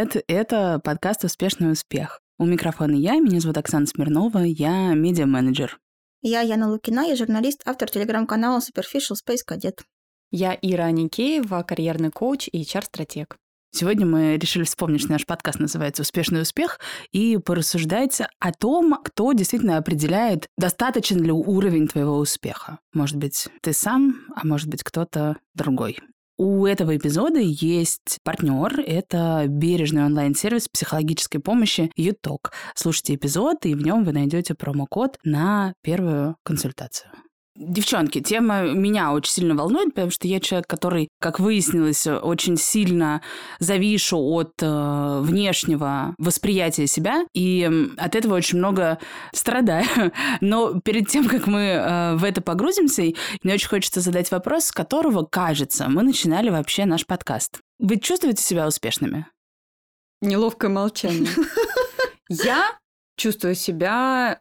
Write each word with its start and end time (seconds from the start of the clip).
привет! 0.00 0.24
Это 0.28 0.80
подкаст 0.82 1.24
«Успешный 1.24 1.72
успех». 1.72 2.20
У 2.38 2.46
микрофона 2.46 2.94
я, 2.94 3.16
меня 3.16 3.40
зовут 3.40 3.58
Оксана 3.58 3.86
Смирнова, 3.86 4.38
я 4.38 4.94
медиа-менеджер. 4.94 5.78
Я 6.22 6.40
Яна 6.40 6.70
Лукина, 6.70 7.06
я 7.06 7.16
журналист, 7.16 7.60
автор 7.66 7.90
телеграм-канала 7.90 8.60
Superficial 8.60 9.14
Space 9.14 9.40
Cadet. 9.46 9.80
Я 10.30 10.56
Ира 10.62 10.84
Аникеева, 10.84 11.62
карьерный 11.64 12.10
коуч 12.10 12.48
и 12.50 12.62
HR-стратег. 12.62 13.36
Сегодня 13.72 14.06
мы 14.06 14.36
решили 14.36 14.64
вспомнить, 14.64 15.02
что 15.02 15.12
наш 15.12 15.26
подкаст 15.26 15.60
называется 15.60 16.02
«Успешный 16.02 16.42
успех» 16.42 16.80
и 17.12 17.36
порассуждать 17.36 18.22
о 18.38 18.52
том, 18.52 18.96
кто 19.04 19.32
действительно 19.32 19.76
определяет, 19.76 20.46
достаточен 20.56 21.22
ли 21.22 21.30
уровень 21.30 21.88
твоего 21.88 22.16
успеха. 22.16 22.78
Может 22.94 23.16
быть, 23.16 23.48
ты 23.60 23.72
сам, 23.74 24.14
а 24.34 24.46
может 24.46 24.68
быть, 24.68 24.82
кто-то 24.82 25.36
другой. 25.54 25.98
У 26.42 26.64
этого 26.64 26.96
эпизода 26.96 27.38
есть 27.38 28.18
партнер. 28.24 28.80
Это 28.80 29.44
бережный 29.46 30.06
онлайн-сервис 30.06 30.68
психологической 30.68 31.38
помощи 31.38 31.92
ЮТОК. 31.96 32.52
Слушайте 32.74 33.16
эпизод, 33.16 33.66
и 33.66 33.74
в 33.74 33.82
нем 33.82 34.04
вы 34.04 34.12
найдете 34.12 34.54
промокод 34.54 35.18
на 35.22 35.74
первую 35.82 36.36
консультацию. 36.42 37.10
Девчонки, 37.56 38.20
тема 38.20 38.62
меня 38.62 39.12
очень 39.12 39.32
сильно 39.32 39.56
волнует, 39.56 39.92
потому 39.92 40.10
что 40.12 40.28
я 40.28 40.38
человек, 40.38 40.68
который, 40.68 41.08
как 41.20 41.40
выяснилось, 41.40 42.06
очень 42.06 42.56
сильно 42.56 43.22
завишу 43.58 44.18
от 44.18 44.52
э, 44.62 45.20
внешнего 45.20 46.14
восприятия 46.16 46.86
себя, 46.86 47.24
и 47.34 47.68
от 47.98 48.14
этого 48.14 48.36
очень 48.36 48.58
много 48.58 48.98
страдаю. 49.34 49.84
Но 50.40 50.80
перед 50.80 51.08
тем, 51.08 51.26
как 51.28 51.48
мы 51.48 51.60
э, 51.60 52.14
в 52.16 52.24
это 52.24 52.40
погрузимся, 52.40 53.02
мне 53.42 53.54
очень 53.54 53.68
хочется 53.68 54.00
задать 54.00 54.30
вопрос, 54.30 54.66
с 54.66 54.72
которого, 54.72 55.24
кажется, 55.24 55.88
мы 55.88 56.02
начинали 56.02 56.50
вообще 56.50 56.84
наш 56.84 57.04
подкаст. 57.04 57.60
Вы 57.80 57.98
чувствуете 57.98 58.44
себя 58.44 58.68
успешными? 58.68 59.26
Неловкое 60.22 60.70
молчание. 60.70 61.30
Я 62.28 62.78
чувствую 63.16 63.56
себя 63.56 64.38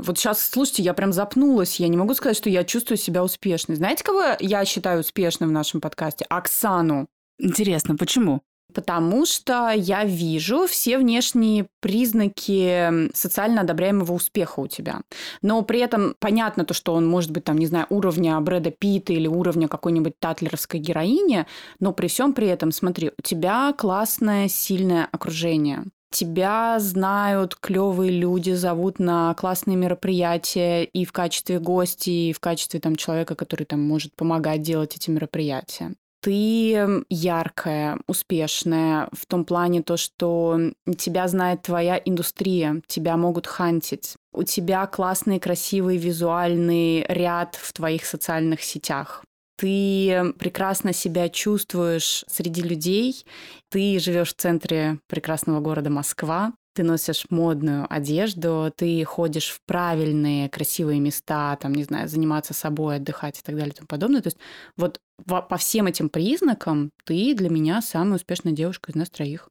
вот 0.00 0.18
сейчас, 0.18 0.46
слушайте, 0.46 0.82
я 0.82 0.94
прям 0.94 1.12
запнулась. 1.12 1.80
Я 1.80 1.88
не 1.88 1.96
могу 1.96 2.14
сказать, 2.14 2.36
что 2.36 2.50
я 2.50 2.64
чувствую 2.64 2.98
себя 2.98 3.22
успешной. 3.22 3.76
Знаете, 3.76 4.04
кого 4.04 4.36
я 4.40 4.64
считаю 4.64 5.00
успешным 5.00 5.50
в 5.50 5.52
нашем 5.52 5.80
подкасте? 5.80 6.24
Оксану. 6.28 7.08
Интересно, 7.38 7.96
почему? 7.96 8.42
Потому 8.72 9.26
что 9.26 9.70
я 9.74 10.04
вижу 10.04 10.66
все 10.66 10.98
внешние 10.98 11.66
признаки 11.80 13.10
социально 13.14 13.62
одобряемого 13.62 14.12
успеха 14.12 14.60
у 14.60 14.68
тебя. 14.68 15.00
Но 15.42 15.62
при 15.62 15.80
этом 15.80 16.14
понятно 16.20 16.64
то, 16.64 16.74
что 16.74 16.94
он 16.94 17.06
может 17.06 17.30
быть, 17.30 17.44
там, 17.44 17.58
не 17.58 17.66
знаю, 17.66 17.86
уровня 17.88 18.38
Брэда 18.40 18.70
Питта 18.70 19.12
или 19.12 19.26
уровня 19.26 19.66
какой-нибудь 19.66 20.18
татлеровской 20.18 20.78
героини, 20.78 21.46
но 21.80 21.92
при 21.92 22.06
всем 22.06 22.32
при 22.32 22.46
этом, 22.46 22.70
смотри, 22.70 23.10
у 23.18 23.22
тебя 23.22 23.74
классное, 23.76 24.48
сильное 24.48 25.08
окружение 25.10 25.84
тебя 26.10 26.78
знают 26.78 27.56
клевые 27.56 28.10
люди, 28.10 28.52
зовут 28.52 28.98
на 28.98 29.34
классные 29.34 29.76
мероприятия 29.76 30.84
и 30.84 31.04
в 31.04 31.12
качестве 31.12 31.58
гостя, 31.58 32.10
и 32.10 32.32
в 32.32 32.40
качестве 32.40 32.80
там 32.80 32.96
человека, 32.96 33.34
который 33.34 33.64
там 33.64 33.80
может 33.80 34.14
помогать 34.16 34.62
делать 34.62 34.96
эти 34.96 35.10
мероприятия. 35.10 35.94
Ты 36.22 37.02
яркая, 37.08 37.98
успешная 38.06 39.08
в 39.12 39.24
том 39.24 39.46
плане 39.46 39.82
то, 39.82 39.96
что 39.96 40.60
тебя 40.98 41.26
знает 41.28 41.62
твоя 41.62 41.96
индустрия, 42.04 42.82
тебя 42.86 43.16
могут 43.16 43.46
хантить. 43.46 44.16
У 44.32 44.42
тебя 44.42 44.86
классный, 44.86 45.40
красивый 45.40 45.96
визуальный 45.96 47.06
ряд 47.08 47.54
в 47.54 47.72
твоих 47.72 48.04
социальных 48.04 48.62
сетях 48.62 49.24
ты 49.60 50.32
прекрасно 50.38 50.94
себя 50.94 51.28
чувствуешь 51.28 52.24
среди 52.28 52.62
людей, 52.62 53.26
ты 53.68 53.98
живешь 53.98 54.30
в 54.30 54.36
центре 54.36 54.98
прекрасного 55.06 55.60
города 55.60 55.90
Москва, 55.90 56.54
ты 56.74 56.82
носишь 56.82 57.26
модную 57.28 57.86
одежду, 57.92 58.72
ты 58.74 59.04
ходишь 59.04 59.50
в 59.50 59.60
правильные, 59.66 60.48
красивые 60.48 60.98
места, 60.98 61.56
там, 61.56 61.74
не 61.74 61.84
знаю, 61.84 62.08
заниматься 62.08 62.54
собой, 62.54 62.96
отдыхать 62.96 63.38
и 63.38 63.42
так 63.42 63.54
далее 63.54 63.72
и 63.72 63.76
тому 63.76 63.86
подобное. 63.86 64.22
То 64.22 64.28
есть 64.28 64.38
вот 64.78 64.98
по 65.26 65.56
всем 65.58 65.86
этим 65.86 66.08
признакам 66.08 66.90
ты 67.04 67.34
для 67.34 67.50
меня 67.50 67.82
самая 67.82 68.14
успешная 68.14 68.54
девушка 68.54 68.90
из 68.90 68.94
нас 68.94 69.10
троих. 69.10 69.50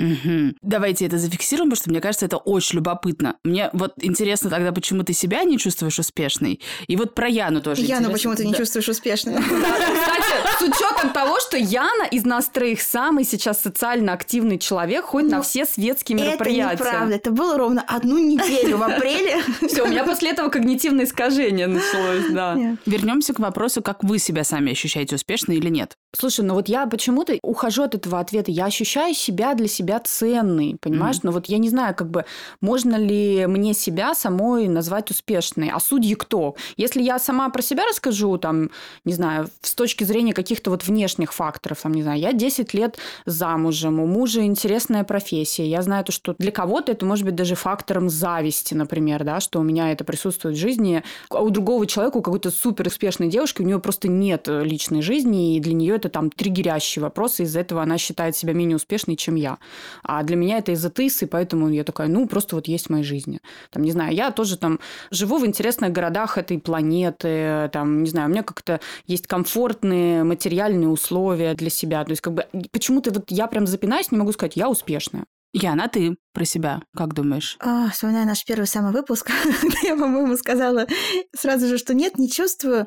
Угу. 0.00 0.54
Давайте 0.62 1.06
это 1.06 1.18
зафиксируем, 1.18 1.70
потому 1.70 1.82
что 1.82 1.90
мне 1.90 2.00
кажется, 2.00 2.26
это 2.26 2.38
очень 2.38 2.76
любопытно. 2.76 3.36
Мне 3.44 3.70
вот 3.72 3.92
интересно 4.00 4.50
тогда, 4.50 4.72
почему 4.72 5.02
ты 5.02 5.12
себя 5.12 5.44
не 5.44 5.58
чувствуешь 5.58 5.98
успешной. 5.98 6.60
И 6.86 6.96
вот 6.96 7.14
про 7.14 7.28
Яну 7.28 7.60
тоже. 7.60 7.82
Яну, 7.82 8.08
интересно. 8.08 8.12
почему 8.12 8.34
ты 8.34 8.46
не 8.46 8.54
чувствуешь 8.54 8.88
успешной? 8.88 9.36
Кстати, 9.36 10.58
с 10.58 10.62
учетом 10.62 11.12
того, 11.12 11.38
что 11.40 11.56
Яна 11.56 12.04
из 12.10 12.24
нас 12.24 12.48
троих 12.48 12.80
самый 12.80 13.24
сейчас 13.24 13.60
социально 13.60 14.12
активный 14.12 14.58
человек, 14.58 15.04
ходит 15.04 15.30
на 15.30 15.38
ну, 15.38 15.42
все 15.42 15.66
светские 15.66 16.18
мероприятия. 16.18 16.74
Это 16.74 16.84
неправда. 16.84 17.14
Это 17.14 17.30
было 17.30 17.58
ровно 17.58 17.84
одну 17.86 18.18
неделю 18.18 18.78
в 18.78 18.82
апреле. 18.82 19.42
Все, 19.68 19.84
у 19.84 19.88
меня 19.88 20.04
после 20.04 20.30
этого 20.30 20.48
когнитивное 20.48 21.04
искажение 21.04 21.66
началось, 21.66 22.30
да. 22.30 22.76
Вернемся 22.86 23.34
к 23.34 23.38
вопросу, 23.38 23.82
как 23.82 24.02
вы 24.04 24.18
себя 24.18 24.44
сами 24.44 24.72
ощущаете 24.72 25.16
успешно 25.16 25.52
или 25.52 25.68
нет. 25.68 25.94
Слушай, 26.16 26.44
ну 26.44 26.54
вот 26.54 26.68
я 26.68 26.86
почему-то 26.86 27.38
ухожу 27.42 27.82
от 27.82 27.94
этого 27.94 28.18
ответа. 28.20 28.50
Я 28.50 28.66
ощущаю 28.66 29.14
себя 29.14 29.54
для 29.54 29.68
себя 29.68 29.89
ценной, 29.98 30.76
понимаешь? 30.80 31.16
Mm-hmm. 31.16 31.20
Но 31.24 31.32
вот 31.32 31.46
я 31.46 31.58
не 31.58 31.68
знаю, 31.68 31.94
как 31.94 32.10
бы, 32.10 32.24
можно 32.60 32.96
ли 32.96 33.46
мне 33.46 33.74
себя 33.74 34.14
самой 34.14 34.68
назвать 34.68 35.10
успешной? 35.10 35.70
А 35.70 35.80
судьи 35.80 36.14
кто? 36.14 36.54
Если 36.76 37.02
я 37.02 37.18
сама 37.18 37.48
про 37.50 37.62
себя 37.62 37.84
расскажу, 37.88 38.38
там, 38.38 38.70
не 39.04 39.12
знаю, 39.12 39.48
с 39.62 39.74
точки 39.74 40.04
зрения 40.04 40.32
каких-то 40.32 40.70
вот 40.70 40.86
внешних 40.86 41.32
факторов, 41.32 41.80
там, 41.82 41.92
не 41.92 42.02
знаю, 42.02 42.20
я 42.20 42.32
10 42.32 42.74
лет 42.74 42.98
замужем, 43.26 44.00
у 44.00 44.06
мужа 44.06 44.44
интересная 44.44 45.04
профессия. 45.04 45.66
Я 45.66 45.82
знаю 45.82 46.04
то, 46.04 46.12
что 46.12 46.34
для 46.38 46.52
кого-то 46.52 46.92
это 46.92 47.04
может 47.06 47.24
быть 47.24 47.34
даже 47.34 47.54
фактором 47.54 48.08
зависти, 48.08 48.74
например, 48.74 49.24
да, 49.24 49.40
что 49.40 49.60
у 49.60 49.62
меня 49.62 49.92
это 49.92 50.04
присутствует 50.04 50.56
в 50.56 50.60
жизни, 50.60 51.02
а 51.30 51.40
у 51.40 51.50
другого 51.50 51.86
человека, 51.86 52.18
у 52.18 52.22
какой-то 52.22 52.50
супер 52.50 52.86
успешной 52.86 53.28
девушки, 53.28 53.62
у 53.62 53.64
нее 53.64 53.78
просто 53.78 54.08
нет 54.08 54.46
личной 54.48 55.02
жизни, 55.02 55.56
и 55.56 55.60
для 55.60 55.74
нее 55.74 55.96
это 55.96 56.08
там 56.08 56.30
триггерящий 56.30 57.00
вопрос, 57.02 57.40
и 57.40 57.44
из-за 57.44 57.60
этого 57.60 57.82
она 57.82 57.98
считает 57.98 58.36
себя 58.36 58.52
менее 58.52 58.76
успешной, 58.76 59.16
чем 59.16 59.34
я. 59.34 59.58
А 60.02 60.22
для 60.22 60.36
меня 60.36 60.58
это 60.58 60.72
из-за 60.72 60.90
тыс, 60.90 61.22
и 61.22 61.26
поэтому 61.26 61.68
я 61.68 61.84
такая, 61.84 62.08
ну, 62.08 62.26
просто 62.26 62.56
вот 62.56 62.68
есть 62.68 62.86
в 62.86 62.90
моей 62.90 63.04
жизни. 63.04 63.40
Там, 63.70 63.82
не 63.82 63.92
знаю, 63.92 64.14
я 64.14 64.30
тоже 64.30 64.56
там 64.56 64.80
живу 65.10 65.38
в 65.38 65.46
интересных 65.46 65.92
городах 65.92 66.38
этой 66.38 66.58
планеты, 66.58 67.70
там, 67.72 68.02
не 68.02 68.10
знаю, 68.10 68.28
у 68.28 68.32
меня 68.32 68.42
как-то 68.42 68.80
есть 69.06 69.26
комфортные 69.26 70.24
материальные 70.24 70.88
условия 70.88 71.54
для 71.54 71.70
себя. 71.70 72.04
То 72.04 72.10
есть, 72.10 72.22
как 72.22 72.34
бы, 72.34 72.46
почему-то 72.72 73.10
вот 73.10 73.30
я 73.30 73.46
прям 73.46 73.66
запинаюсь, 73.66 74.10
не 74.10 74.18
могу 74.18 74.32
сказать, 74.32 74.56
я 74.56 74.68
успешная. 74.68 75.24
Яна, 75.52 75.88
ты 75.88 76.16
про 76.32 76.44
себя 76.44 76.80
как 76.94 77.12
думаешь? 77.12 77.56
А, 77.60 77.90
вспоминаю 77.90 78.26
наш 78.26 78.44
первый 78.44 78.66
самый 78.66 78.92
выпуск, 78.92 79.30
я, 79.82 79.96
по-моему, 79.96 80.36
сказала 80.36 80.86
сразу 81.36 81.66
же, 81.66 81.76
что 81.76 81.92
нет, 81.92 82.18
не 82.18 82.30
чувствую. 82.30 82.86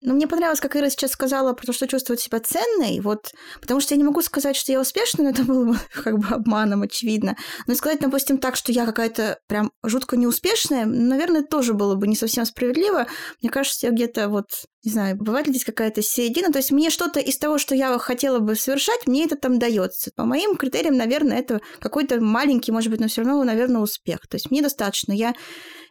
Ну, 0.00 0.14
мне 0.14 0.28
понравилось, 0.28 0.60
как 0.60 0.76
Ира 0.76 0.90
сейчас 0.90 1.10
сказала 1.10 1.54
про 1.54 1.66
то, 1.66 1.72
что 1.72 1.88
чувствует 1.88 2.20
себя 2.20 2.38
ценной, 2.38 3.00
вот, 3.00 3.32
потому 3.60 3.80
что 3.80 3.94
я 3.94 3.98
не 3.98 4.04
могу 4.04 4.22
сказать, 4.22 4.54
что 4.54 4.70
я 4.70 4.80
успешна, 4.80 5.24
но 5.24 5.30
это 5.30 5.42
было 5.42 5.64
бы 5.72 5.78
как 6.04 6.18
бы 6.18 6.28
обманом, 6.28 6.82
очевидно. 6.82 7.36
Но 7.66 7.74
сказать, 7.74 7.98
допустим, 7.98 8.38
так, 8.38 8.54
что 8.54 8.70
я 8.70 8.86
какая-то 8.86 9.40
прям 9.48 9.72
жутко 9.82 10.16
неуспешная, 10.16 10.86
наверное, 10.86 11.42
тоже 11.42 11.74
было 11.74 11.96
бы 11.96 12.06
не 12.06 12.14
совсем 12.14 12.44
справедливо. 12.44 13.08
Мне 13.42 13.50
кажется, 13.50 13.86
я 13.88 13.92
где-то 13.92 14.28
вот, 14.28 14.46
не 14.84 14.92
знаю, 14.92 15.16
бывает 15.16 15.48
ли 15.48 15.52
здесь 15.52 15.64
какая-то 15.64 16.00
середина, 16.00 16.52
то 16.52 16.58
есть 16.58 16.70
мне 16.70 16.90
что-то 16.90 17.18
из 17.18 17.36
того, 17.36 17.58
что 17.58 17.74
я 17.74 17.98
хотела 17.98 18.38
бы 18.38 18.54
совершать, 18.54 19.08
мне 19.08 19.24
это 19.24 19.34
там 19.34 19.58
дается. 19.58 20.12
По 20.14 20.24
моим 20.24 20.56
критериям, 20.56 20.96
наверное, 20.96 21.40
это 21.40 21.60
какой-то 21.80 22.20
маленький, 22.20 22.70
может 22.70 22.92
быть, 22.92 23.00
но 23.00 23.08
все 23.08 23.22
равно, 23.22 23.42
наверное, 23.42 23.80
успех. 23.80 24.28
То 24.28 24.36
есть 24.36 24.52
мне 24.52 24.62
достаточно. 24.62 25.12
Я 25.12 25.34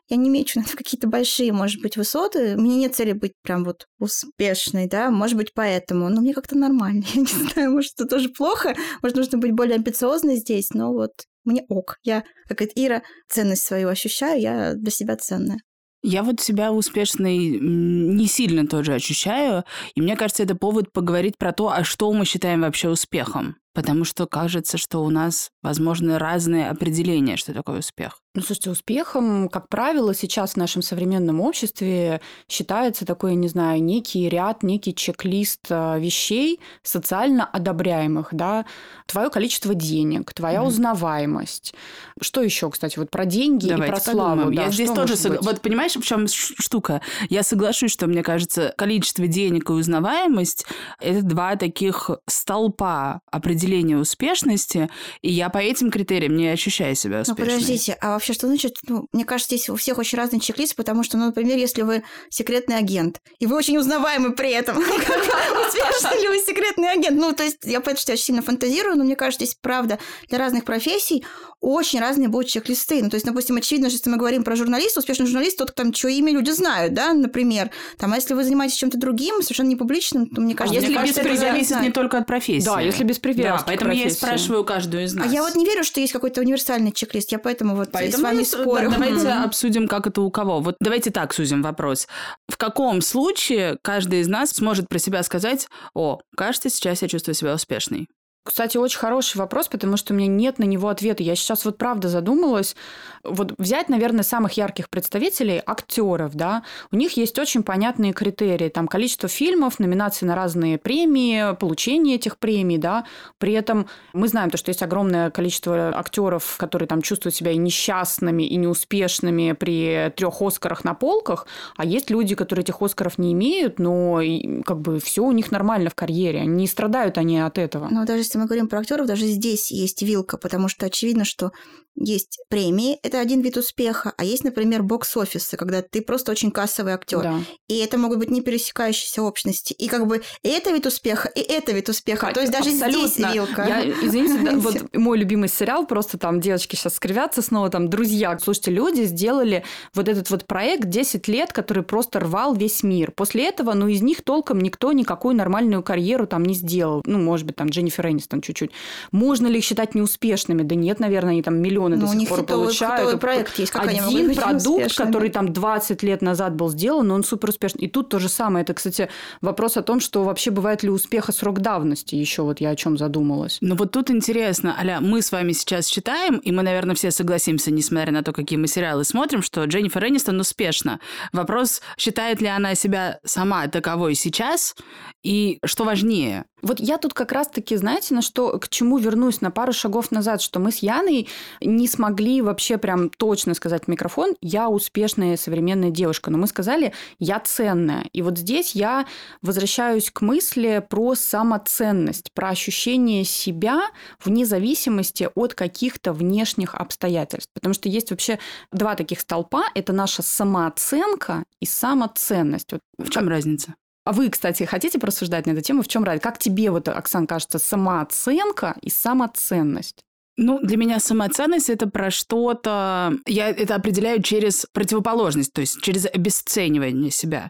я 0.09 0.18
не 0.18 0.30
мечу 0.30 0.59
на 0.59 0.65
какие-то 0.75 1.07
большие, 1.07 1.51
может 1.51 1.81
быть, 1.81 1.98
высоты. 1.98 2.56
У 2.56 2.62
меня 2.62 2.75
нет 2.75 2.95
цели 2.95 3.13
быть 3.13 3.33
прям 3.44 3.63
вот 3.63 3.86
успешной, 4.00 4.88
да, 4.88 5.12
может 5.12 5.38
быть, 5.38 5.54
поэтому. 5.54 6.09
Но 6.09 6.21
мне 6.21 6.33
как-то 6.33 6.57
нормально. 6.57 7.04
Я 7.13 7.21
не 7.21 7.27
знаю, 7.27 7.71
может, 7.71 7.94
это 7.95 8.07
тоже 8.07 8.30
плохо. 8.30 8.75
Может, 9.01 9.18
нужно 9.18 9.38
быть 9.38 9.51
более 9.51 9.75
амбициозной 9.75 10.38
здесь, 10.38 10.69
но 10.74 10.94
вот 10.94 11.12
мне 11.44 11.63
ок. 11.69 11.98
Я, 12.04 12.24
как 12.48 12.62
это 12.62 12.71
Ира, 12.75 13.04
ценность 13.30 13.63
свою 13.63 13.89
ощущаю, 13.89 14.42
я 14.42 14.74
для 14.74 14.92
себя 14.92 15.15
ценная. 15.15 15.59
Я 16.04 16.24
вот 16.24 16.39
себя 16.39 16.71
успешной 16.71 17.38
не 17.38 18.27
сильно 18.27 18.68
тоже 18.68 18.94
ощущаю, 18.94 19.63
и 19.95 20.01
мне 20.01 20.15
кажется, 20.15 20.44
это 20.44 20.56
повод 20.56 20.94
поговорить 20.94 21.38
про 21.38 21.51
то, 21.51 21.69
а 21.69 21.83
что 21.83 22.13
мы 22.13 22.24
считаем 22.25 22.62
вообще 22.62 22.89
успехом 22.89 23.56
потому 23.77 24.06
что 24.06 24.25
кажется, 24.25 24.75
что 24.80 25.04
у 25.04 25.12
нас, 25.12 25.51
возможно, 25.62 26.18
разные 26.18 26.68
определения, 26.68 27.38
что 27.38 27.54
такое 27.54 27.77
успех. 27.77 28.21
Ну, 28.35 28.44
слушайте, 28.44 28.69
успехом, 28.69 29.50
как 29.50 29.68
правило, 29.68 30.13
сейчас 30.13 30.53
в 30.53 30.57
нашем 30.57 30.83
современном 30.83 31.41
обществе 31.41 32.21
считается 32.47 33.03
такой, 33.03 33.33
не 33.33 33.47
знаю, 33.47 33.81
некий 33.81 34.29
ряд, 34.29 34.62
некий 34.62 34.94
чек-лист 34.94 35.62
а, 35.71 35.97
вещей 35.97 36.59
социально 36.83 37.45
одобряемых, 37.45 38.27
да, 38.33 38.65
твое 39.07 39.31
количество 39.31 39.74
денег, 39.74 40.33
твоя 40.33 40.59
mm 40.59 40.68
узнаваемость. 40.68 41.74
Что 42.21 42.44
еще, 42.44 42.69
кстати, 42.69 43.00
вот 43.00 43.09
про 43.09 43.25
деньги 43.25 43.69
Давайте 43.69 43.85
и 43.85 43.95
про 43.95 44.00
славу. 44.01 44.51
Да, 44.51 44.65
Я 44.65 44.69
здесь 44.71 44.91
тоже, 44.91 45.15
сог... 45.15 45.41
вот 45.41 45.62
понимаешь, 45.62 45.95
в 45.95 46.03
чем 46.03 46.27
штука? 46.27 47.01
Я 47.30 47.41
соглашусь, 47.41 47.91
что 47.91 48.06
мне 48.06 48.21
кажется, 48.21 48.73
количество 48.77 49.25
денег 49.25 49.69
и 49.69 49.73
узнаваемость– 49.73 50.65
это 51.00 51.23
два 51.23 51.56
таких 51.56 52.12
столпа 52.27 53.21
определения 53.31 53.97
успешности, 53.97 54.89
и 55.23 55.31
я 55.31 55.50
по 55.50 55.57
этим 55.57 55.89
критериям 55.89 56.35
не 56.35 56.50
ощущаю 56.50 56.95
себя 56.95 57.18
Ну, 57.18 57.21
успешной. 57.21 57.45
подождите, 57.45 57.97
а 58.00 58.09
вообще 58.13 58.26
что 58.33 58.47
значит? 58.47 58.77
Ну, 58.88 59.07
мне 59.12 59.25
кажется, 59.25 59.56
здесь 59.56 59.69
у 59.69 59.75
всех 59.75 59.97
очень 59.97 60.18
разный 60.18 60.39
чек-лист, 60.39 60.75
потому 60.75 61.03
что, 61.03 61.18
ну, 61.18 61.25
например, 61.27 61.57
если 61.57 61.81
вы 61.81 62.03
секретный 62.29 62.77
агент, 62.77 63.19
и 63.39 63.45
вы 63.45 63.56
очень 63.56 63.77
узнаваемы 63.77 64.33
при 64.33 64.51
этом, 64.51 64.77
успешный 65.68 66.21
ли 66.21 66.27
вы 66.29 66.39
секретный 66.39 66.91
агент? 66.91 67.18
Ну, 67.19 67.33
то 67.33 67.44
есть, 67.44 67.57
я 67.63 67.79
понимаю, 67.79 67.97
что 67.97 68.12
я 68.12 68.13
очень 68.15 68.24
сильно 68.25 68.41
фантазирую, 68.41 68.95
но 68.97 69.03
мне 69.03 69.15
кажется, 69.15 69.45
здесь, 69.45 69.57
правда, 69.62 70.00
для 70.29 70.38
разных 70.38 70.65
профессий 70.65 71.24
очень 71.59 72.00
разные 72.00 72.27
будут 72.27 72.47
чек-листы. 72.50 73.01
Ну, 73.01 73.09
то 73.09 73.15
есть, 73.15 73.25
допустим, 73.25 73.57
очевидно, 73.57 73.89
что 73.89 73.97
если 73.97 74.09
мы 74.09 74.18
говорим 74.18 74.44
про 74.44 74.56
журналиста, 74.56 75.00
успешный 75.00 75.25
журналист, 75.25 75.57
тот, 75.57 75.73
там, 75.73 75.91
чье 75.91 76.12
имя 76.13 76.31
люди 76.31 76.51
знают, 76.51 76.94
да, 76.94 77.13
например. 77.13 77.71
Там, 77.97 78.13
а 78.13 78.15
если 78.15 78.33
вы 78.33 78.44
занимаетесь 78.44 78.77
чем-то 78.77 78.97
другим, 78.97 79.41
совершенно 79.41 79.69
не 79.69 79.75
публичным, 79.75 80.27
то 80.27 80.41
мне 80.41 80.53
А 80.53 80.57
кажется, 80.57 80.80
если 80.81 80.97
мне 80.97 81.12
без 81.12 81.39
зависит 81.39 81.81
не 81.81 81.91
только 81.91 82.18
от 82.19 82.27
профессии. 82.27 82.65
Да, 82.65 82.80
если 82.80 83.03
без 83.03 83.19
привязки 83.19 83.41
Да, 83.41 83.63
поэтому 83.65 83.94
я 83.94 84.06
и 84.06 84.09
спрашиваю 84.09 84.63
каждую 84.63 85.06
из 85.06 85.15
А 85.15 85.19
нас. 85.19 85.33
я 85.33 85.41
вот 85.41 85.56
не 85.56 85.65
верю, 85.65 85.83
что 85.83 86.00
есть 86.00 86.13
какой-то 86.13 86.41
универсальный 86.41 86.91
чек-лист. 86.91 87.31
Я 87.31 87.39
поэтому 87.39 87.75
вот 87.75 87.91
и 88.07 88.12
с 88.12 88.19
вами 88.19 88.39
ну, 88.39 88.45
спорю. 88.45 88.89
да, 88.89 88.98
Давайте 88.98 89.30
обсудим, 89.30 89.88
как 89.88 90.07
это 90.07 90.21
у 90.21 90.31
кого. 90.31 90.59
Вот 90.59 90.75
давайте 90.80 91.12
так 91.12 91.33
сузим 91.33 91.62
вопрос. 91.62 92.07
В 92.48 92.57
каком 92.57 93.01
случае 93.01 93.77
каждый 93.81 94.21
из 94.21 94.27
нас 94.27 94.51
сможет 94.51 94.89
про 94.89 95.00
себя 95.00 95.24
сказать, 95.24 95.68
о, 95.94 96.19
кажется, 96.36 96.69
сейчас 96.69 97.01
я 97.01 97.07
чувствую 97.07 97.36
себя 97.36 97.54
успешной? 97.54 98.07
Кстати, 98.47 98.77
очень 98.77 98.99
хороший 98.99 99.38
вопрос, 99.38 99.67
потому 99.67 99.97
что 99.97 100.13
у 100.13 100.17
меня 100.17 100.27
нет 100.27 100.57
на 100.57 100.63
него 100.63 100.88
ответа. 100.88 101.21
Я 101.21 101.35
сейчас 101.35 101.65
вот 101.65 101.77
правда 101.77 102.07
задумалась. 102.07 102.77
Вот 103.23 103.53
взять, 103.57 103.89
наверное, 103.89 104.23
самых 104.23 104.53
ярких 104.53 104.89
представителей, 104.89 105.61
актеров, 105.65 106.33
да, 106.33 106.63
у 106.91 106.95
них 106.95 107.17
есть 107.17 107.38
очень 107.39 107.61
понятные 107.61 108.13
критерии. 108.13 108.69
Там 108.69 108.88
количество 108.88 109.27
фильмов, 109.27 109.79
номинации 109.79 110.25
на 110.25 110.33
разные 110.33 110.77
премии, 110.77 111.55
получение 111.55 112.15
этих 112.15 112.38
премий, 112.38 112.77
да. 112.77 113.05
При 113.38 113.51
этом 113.51 113.88
мы 114.13 114.29
знаем 114.29 114.49
то, 114.49 114.57
что 114.57 114.69
есть 114.69 114.81
огромное 114.81 115.29
количество 115.29 115.89
актеров, 115.97 116.55
которые 116.57 116.88
там 116.88 117.01
чувствуют 117.01 117.35
себя 117.35 117.51
и 117.51 117.57
несчастными, 117.57 118.44
и 118.44 118.55
неуспешными 118.55 119.51
при 119.51 120.13
трех 120.15 120.41
Оскарах 120.41 120.85
на 120.85 120.94
полках, 120.94 121.47
а 121.75 121.83
есть 121.83 122.09
люди, 122.09 122.33
которые 122.33 122.63
этих 122.63 122.81
Оскаров 122.81 123.17
не 123.17 123.33
имеют, 123.33 123.77
но 123.77 124.21
как 124.65 124.79
бы 124.79 124.99
все 125.01 125.23
у 125.23 125.33
них 125.33 125.51
нормально 125.51 125.89
в 125.89 125.95
карьере, 125.95 126.45
не 126.45 126.65
страдают 126.65 127.17
они 127.17 127.39
от 127.39 127.57
этого. 127.57 127.89
Но 127.91 128.05
даже 128.05 128.21
если 128.21 128.37
мы 128.38 128.45
говорим 128.45 128.68
про 128.68 128.80
актеров, 128.80 129.07
даже 129.07 129.25
здесь 129.25 129.72
есть 129.72 130.01
вилка, 130.01 130.38
потому 130.38 130.68
что 130.68 130.86
очевидно, 130.86 131.25
что 131.25 131.51
есть 132.00 132.39
премии, 132.50 133.00
это 133.01 133.19
один 133.19 133.42
вид 133.42 133.57
успеха, 133.57 134.13
а 134.18 134.24
есть, 134.24 134.44
например, 134.44 134.84
бокс-офисы, 134.84 135.57
когда 135.57 135.81
ты 135.81 136.01
просто 136.01 136.31
очень 136.31 136.51
кассовый 136.51 136.94
актер. 136.94 137.24
Да. 137.24 137.39
И 137.68 137.78
это 137.78 137.98
могут 137.98 138.19
быть 138.19 138.30
не 138.30 138.42
пересекающиеся 138.42 139.24
общности. 139.24 139.74
И 139.74 139.88
как 139.88 140.07
бы 140.07 140.22
и 140.44 140.50
это 140.50 140.72
вид 140.72 140.86
успеха, 140.86 141.28
и 141.28 141.42
это 141.42 141.72
вид 141.72 141.89
успеха. 141.89 142.28
Кать, 142.28 142.36
То 142.36 142.42
есть 142.42 142.54
даже 142.54 142.69
здесь 142.69 142.81
абсолютно. 142.84 143.34
вилка. 143.34 143.66
Я, 143.68 143.89
извините, 143.89 144.38
да, 144.44 144.57
вот 144.57 144.75
мой 144.94 145.18
любимый 145.18 145.50
сериал, 145.50 145.88
просто 145.88 146.18
там 146.18 146.40
девочки 146.40 146.75
сейчас 146.75 146.95
скривятся 146.95 147.42
снова, 147.42 147.69
там, 147.69 147.90
друзья. 147.90 148.38
Слушайте, 148.40 148.72
люди 148.72 149.01
сделали 149.04 149.63
вот 149.94 150.07
этот 150.07 150.30
вот 150.30 150.45
проект 150.45 150.90
10 150.90 151.28
лет, 151.28 151.51
который 151.51 151.83
просто 151.83 152.19
рвал 152.19 152.54
весь 152.54 152.83
мир. 152.83 153.12
После 153.12 153.48
этого, 153.48 153.74
ну, 153.74 153.88
из 153.88 154.01
них 154.01 154.22
толком 154.22 154.60
никто 154.62 154.92
никакую 154.92 155.36
нормальную 155.36 155.81
карьеру 155.81 156.28
там 156.28 156.45
не 156.45 156.54
сделал. 156.54 157.01
Ну, 157.06 157.18
может 157.18 157.48
быть, 157.48 157.56
там, 157.56 157.69
Дженнифер 157.69 158.07
Энистон 158.07 158.26
чуть-чуть. 158.29 158.71
Можно 159.12 159.47
ли 159.47 159.59
их 159.59 159.63
считать 159.63 159.95
неуспешными? 159.95 160.63
Да 160.63 160.75
нет, 160.75 161.00
наверное, 161.00 161.31
они 161.31 161.41
там 161.41 161.57
миллионы 161.62 161.95
Ну, 161.95 162.01
до 162.01 162.07
у 162.07 162.09
сих 162.12 162.19
них 162.19 162.29
пор 162.29 162.39
хитовый- 162.39 162.47
получают. 162.65 163.00
хитовый 163.01 163.18
проект 163.19 163.59
есть, 163.59 163.71
как 163.71 163.88
они 163.88 164.01
могут 164.01 164.15
Один 164.15 164.27
быть 164.27 164.38
продукт, 164.38 164.65
неуспешными? 164.65 165.07
который 165.07 165.29
там 165.29 165.53
20 165.53 166.03
лет 166.03 166.21
назад 166.21 166.56
был 166.56 166.69
сделан, 166.69 167.07
но 167.07 167.15
он 167.15 167.24
супер 167.24 167.50
успешный. 167.50 167.85
И 167.85 167.88
тут 167.88 168.09
то 168.09 168.19
же 168.19 168.29
самое. 168.29 168.63
Это, 168.63 168.74
кстати, 168.74 169.09
вопрос 169.41 169.77
о 169.77 169.81
том, 169.81 170.00
что 170.00 170.24
вообще 170.24 170.51
бывает 170.51 170.83
ли 170.83 170.89
успеха 170.89 171.31
срок 171.31 171.59
давности. 171.59 172.15
Еще 172.15 172.41
вот 172.41 172.59
я 172.62 172.69
о 172.71 172.75
чем 172.75 172.97
задумалась. 172.97 173.57
Ну 173.62 173.75
вот 173.75 173.91
тут 173.91 174.12
интересно, 174.12 174.75
Аля, 174.77 175.00
мы 175.01 175.21
с 175.21 175.31
вами 175.31 175.51
сейчас 175.53 175.88
читаем, 175.88 176.38
и 176.38 176.51
мы, 176.51 176.63
наверное, 176.63 176.95
все 176.95 177.12
согласимся, 177.12 177.71
несмотря 177.71 178.12
на 178.12 178.23
то, 178.23 178.33
какие 178.33 178.57
мы 178.59 178.68
сериалы 178.68 179.03
смотрим, 179.03 179.41
что 179.41 179.63
Дженнифер 179.65 180.06
Энистон 180.07 180.39
успешна. 180.39 181.00
Вопрос, 181.31 181.81
считает 181.97 182.41
ли 182.41 182.47
она 182.47 182.75
себя 182.75 183.19
сама 183.23 183.68
таковой 183.68 184.15
сейчас, 184.15 184.75
и 185.23 185.59
что 185.65 185.83
важнее, 185.83 186.45
Вот 186.68 186.81
я 186.81 186.98
тут 186.98 187.14
как 187.14 187.31
раз-таки, 187.31 187.78
знаете, 187.78 188.14
на 188.14 188.22
что, 188.22 188.60
к 188.60 188.68
чему 188.68 188.98
вернусь 188.98 189.40
на 189.40 189.52
пару 189.52 189.72
шагов 189.72 190.12
назад, 190.12 190.42
что 190.42 190.60
мы 190.60 190.74
с 190.74 190.80
Яной 190.80 191.30
не 191.62 191.88
смогли 191.88 192.42
вообще 192.42 192.78
прям 192.78 193.10
точно 193.10 193.54
сказать 193.54 193.86
в 193.86 193.88
микрофон, 193.88 194.36
я 194.42 194.68
успешная 194.68 195.38
современная 195.38 195.92
девушка, 195.92 196.30
но 196.30 196.38
мы 196.38 196.46
сказали, 196.46 196.92
я 197.19 197.40
ценная. 197.40 198.10
И 198.12 198.22
вот 198.22 198.38
здесь 198.38 198.75
я 198.75 199.06
возвращаюсь 199.42 200.12
к 200.12 200.19
мысли 200.19 200.86
про 200.90 201.16
самоценность, 201.16 202.34
про 202.34 202.50
ощущение 202.50 203.24
себя 203.24 203.84
вне 204.22 204.46
зависимости 204.46 205.30
от 205.36 205.54
каких-то 205.54 206.12
внешних 206.12 206.75
обстоятельств. 206.75 207.50
Потому 207.54 207.75
что 207.75 207.88
есть 207.88 208.12
вообще 208.12 208.40
два 208.74 208.96
таких 208.96 209.22
столпа. 209.22 209.64
Это 209.74 209.94
наша 209.94 210.22
самооценка 210.22 211.46
и 211.62 211.66
самоценность. 211.66 212.74
Вот 212.74 212.81
в 212.98 213.10
чем 213.10 213.30
разница? 213.30 213.75
А 214.07 214.13
вы, 214.13 214.30
кстати, 214.30 214.63
хотите 214.63 215.00
порассуждать 215.00 215.45
на 215.45 215.51
эту 215.51 215.62
тему? 215.62 215.83
В 215.83 215.88
чем 215.88 216.04
разница? 216.04 216.24
Как 216.24 216.39
тебе, 216.39 216.71
вот, 216.71 216.88
Оксан, 216.88 217.27
кажется, 217.27 217.59
самооценка 217.59 218.75
и 218.81 218.89
самоценность? 218.89 220.00
Ну, 220.39 220.60
для 220.62 220.78
меня 220.78 221.00
самоценность 221.00 221.69
это 221.72 221.88
про 221.88 222.12
что-то. 222.12 223.13
Я 223.25 223.50
это 223.50 223.74
определяю 223.74 224.22
через 224.22 224.68
противоположность, 224.72 225.51
то 225.51 225.62
есть 225.62 225.81
через 225.81 226.06
обесценивание 226.06 227.10
себя. 227.10 227.50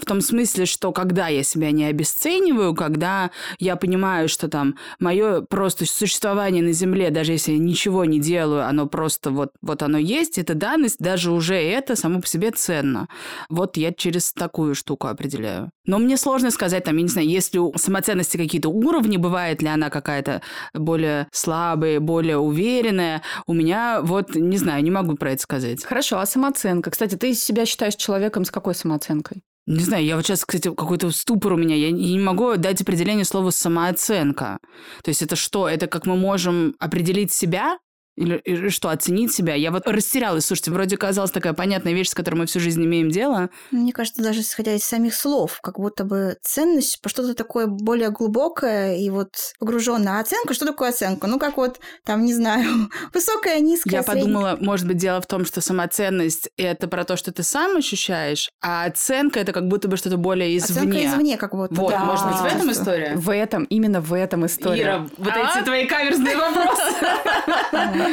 В 0.00 0.04
том 0.04 0.20
смысле, 0.20 0.64
что 0.64 0.92
когда 0.92 1.26
я 1.26 1.42
себя 1.42 1.72
не 1.72 1.86
обесцениваю, 1.86 2.76
когда 2.76 3.32
я 3.58 3.74
понимаю, 3.74 4.28
что 4.28 4.48
там 4.48 4.76
мое 5.00 5.40
просто 5.40 5.84
существование 5.84 6.62
на 6.62 6.72
Земле, 6.72 7.10
даже 7.10 7.32
если 7.32 7.52
я 7.52 7.58
ничего 7.58 8.04
не 8.04 8.20
делаю, 8.20 8.64
оно 8.66 8.86
просто 8.86 9.32
вот, 9.32 9.50
вот 9.60 9.82
оно 9.82 9.98
есть, 9.98 10.38
это 10.38 10.54
данность, 10.54 10.98
даже 11.00 11.32
уже 11.32 11.56
это 11.56 11.96
само 11.96 12.20
по 12.20 12.28
себе 12.28 12.52
ценно. 12.52 13.08
Вот 13.48 13.76
я 13.76 13.92
через 13.92 14.32
такую 14.32 14.76
штуку 14.76 15.08
определяю. 15.08 15.72
Но 15.86 15.98
мне 15.98 16.16
сложно 16.16 16.50
сказать, 16.52 16.84
там, 16.84 16.96
я 16.98 17.02
не 17.02 17.08
знаю, 17.08 17.26
если 17.26 17.58
у 17.58 17.72
самоценности 17.76 18.36
какие-то 18.36 18.68
уровни, 18.68 19.16
бывает 19.16 19.60
ли 19.60 19.68
она 19.68 19.90
какая-то 19.90 20.42
более 20.74 21.26
слабая, 21.32 21.98
более 21.98 22.27
уверенная. 22.36 23.22
У 23.46 23.54
меня 23.54 24.00
вот, 24.02 24.34
не 24.34 24.58
знаю, 24.58 24.82
не 24.82 24.90
могу 24.90 25.16
про 25.16 25.32
это 25.32 25.42
сказать. 25.42 25.84
Хорошо, 25.84 26.18
а 26.18 26.26
самооценка? 26.26 26.90
Кстати, 26.90 27.14
ты 27.14 27.32
себя 27.34 27.64
считаешь 27.64 27.96
человеком 27.96 28.44
с 28.44 28.50
какой 28.50 28.74
самооценкой? 28.74 29.42
Не 29.66 29.84
знаю, 29.84 30.04
я 30.04 30.16
вот 30.16 30.24
сейчас, 30.24 30.46
кстати, 30.46 30.74
какой-то 30.74 31.10
ступор 31.10 31.52
у 31.52 31.56
меня. 31.56 31.76
Я 31.76 31.90
не 31.90 32.18
могу 32.18 32.56
дать 32.56 32.80
определение 32.80 33.26
слова 33.26 33.50
самооценка. 33.50 34.58
То 35.02 35.10
есть 35.10 35.20
это 35.20 35.36
что? 35.36 35.68
Это 35.68 35.86
как 35.86 36.06
мы 36.06 36.16
можем 36.16 36.74
определить 36.78 37.32
себя? 37.32 37.78
Или, 38.18 38.36
или 38.44 38.68
что, 38.68 38.88
оценить 38.90 39.32
себя? 39.32 39.54
Я 39.54 39.70
вот 39.70 39.86
растерялась. 39.86 40.44
Слушайте, 40.44 40.72
вроде 40.72 40.96
казалась 40.96 41.30
такая 41.30 41.52
понятная 41.52 41.92
вещь, 41.92 42.08
с 42.08 42.14
которой 42.14 42.34
мы 42.34 42.46
всю 42.46 42.58
жизнь 42.58 42.84
имеем 42.84 43.10
дело. 43.10 43.48
Мне 43.70 43.92
кажется, 43.92 44.22
даже 44.22 44.40
исходя 44.40 44.74
из 44.74 44.82
самих 44.82 45.14
слов, 45.14 45.60
как 45.62 45.78
будто 45.78 46.02
бы 46.02 46.36
ценность 46.42 47.00
по 47.00 47.08
что-то 47.08 47.34
такое 47.34 47.68
более 47.68 48.10
глубокое 48.10 48.96
и 48.96 49.08
вот 49.10 49.36
погруженное. 49.60 50.14
А 50.18 50.20
оценка, 50.20 50.52
что 50.52 50.66
такое 50.66 50.88
оценка? 50.88 51.28
Ну, 51.28 51.38
как 51.38 51.56
вот, 51.56 51.78
там, 52.04 52.24
не 52.24 52.34
знаю, 52.34 52.90
высокая, 53.14 53.60
низкая, 53.60 53.98
Я 53.98 54.02
средняя. 54.02 54.24
подумала, 54.24 54.58
может 54.60 54.86
быть, 54.88 54.96
дело 54.96 55.20
в 55.20 55.26
том, 55.26 55.44
что 55.44 55.60
самоценность– 55.60 56.50
это 56.56 56.88
про 56.88 57.04
то, 57.04 57.16
что 57.16 57.30
ты 57.32 57.44
сам 57.44 57.76
ощущаешь, 57.76 58.50
а 58.60 58.86
оценка– 58.86 59.38
это 59.40 59.52
как 59.52 59.68
будто 59.68 59.86
бы 59.86 59.96
что-то 59.96 60.16
более 60.16 60.56
извне. 60.56 60.80
Оценка 60.80 61.06
извне, 61.06 61.36
как 61.36 61.54
будто. 61.54 61.74
Вот, 61.74 61.90
да. 61.92 62.04
может 62.04 62.26
быть, 62.26 62.36
в 62.38 62.44
этом 62.44 62.72
история? 62.72 63.12
В 63.14 63.30
этом, 63.30 63.62
именно 63.64 64.00
в 64.00 64.12
этом 64.12 64.44
история. 64.46 64.82
Ира, 64.82 65.06
вот 65.16 65.32
А? 65.32 65.56
эти 65.56 65.64
твои 65.64 65.86
каверзные 65.86 66.36
вопросы. 66.36 66.82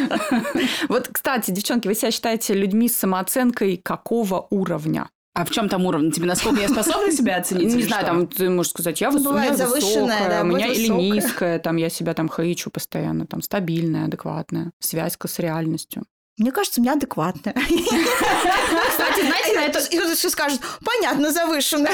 Вот, 0.89 1.09
кстати, 1.11 1.51
девчонки, 1.51 1.87
вы 1.87 1.95
себя 1.95 2.11
считаете 2.11 2.53
людьми 2.53 2.89
с 2.89 2.95
самооценкой 2.95 3.77
какого 3.77 4.47
уровня? 4.49 5.09
А 5.33 5.43
в 5.43 5.51
чем 5.51 5.67
там 5.67 5.85
уровень? 5.85 6.11
Тебе 6.11 6.27
насколько 6.27 6.61
я 6.61 6.69
способна 6.69 7.11
себя 7.11 7.37
оценить? 7.37 7.75
Не 7.75 7.83
знаю, 7.83 8.05
там 8.05 8.27
ты 8.27 8.49
можешь 8.49 8.71
сказать, 8.71 9.01
я, 9.01 9.11
высокая, 9.11 10.43
у 10.43 10.45
меня 10.45 10.67
или 10.67 10.87
низкая, 10.87 11.59
там 11.59 11.75
я 11.75 11.89
себя 11.89 12.13
там 12.13 12.29
хейчу 12.29 12.69
постоянно, 12.69 13.25
там 13.25 13.41
стабильная, 13.41 14.05
адекватная, 14.05 14.71
связка 14.79 15.27
с 15.27 15.39
реальностью. 15.39 16.05
Мне 16.37 16.51
кажется, 16.51 16.81
у 16.81 16.83
меня 16.83 16.93
адекватная. 16.93 17.53
Кстати, 18.89 19.21
знаете, 19.21 19.55
на 19.55 19.63
это... 19.63 19.79
И 19.79 19.97
кто-то 19.97 20.29
скажет, 20.29 20.59
понятно, 20.83 21.31
завышенная. 21.31 21.93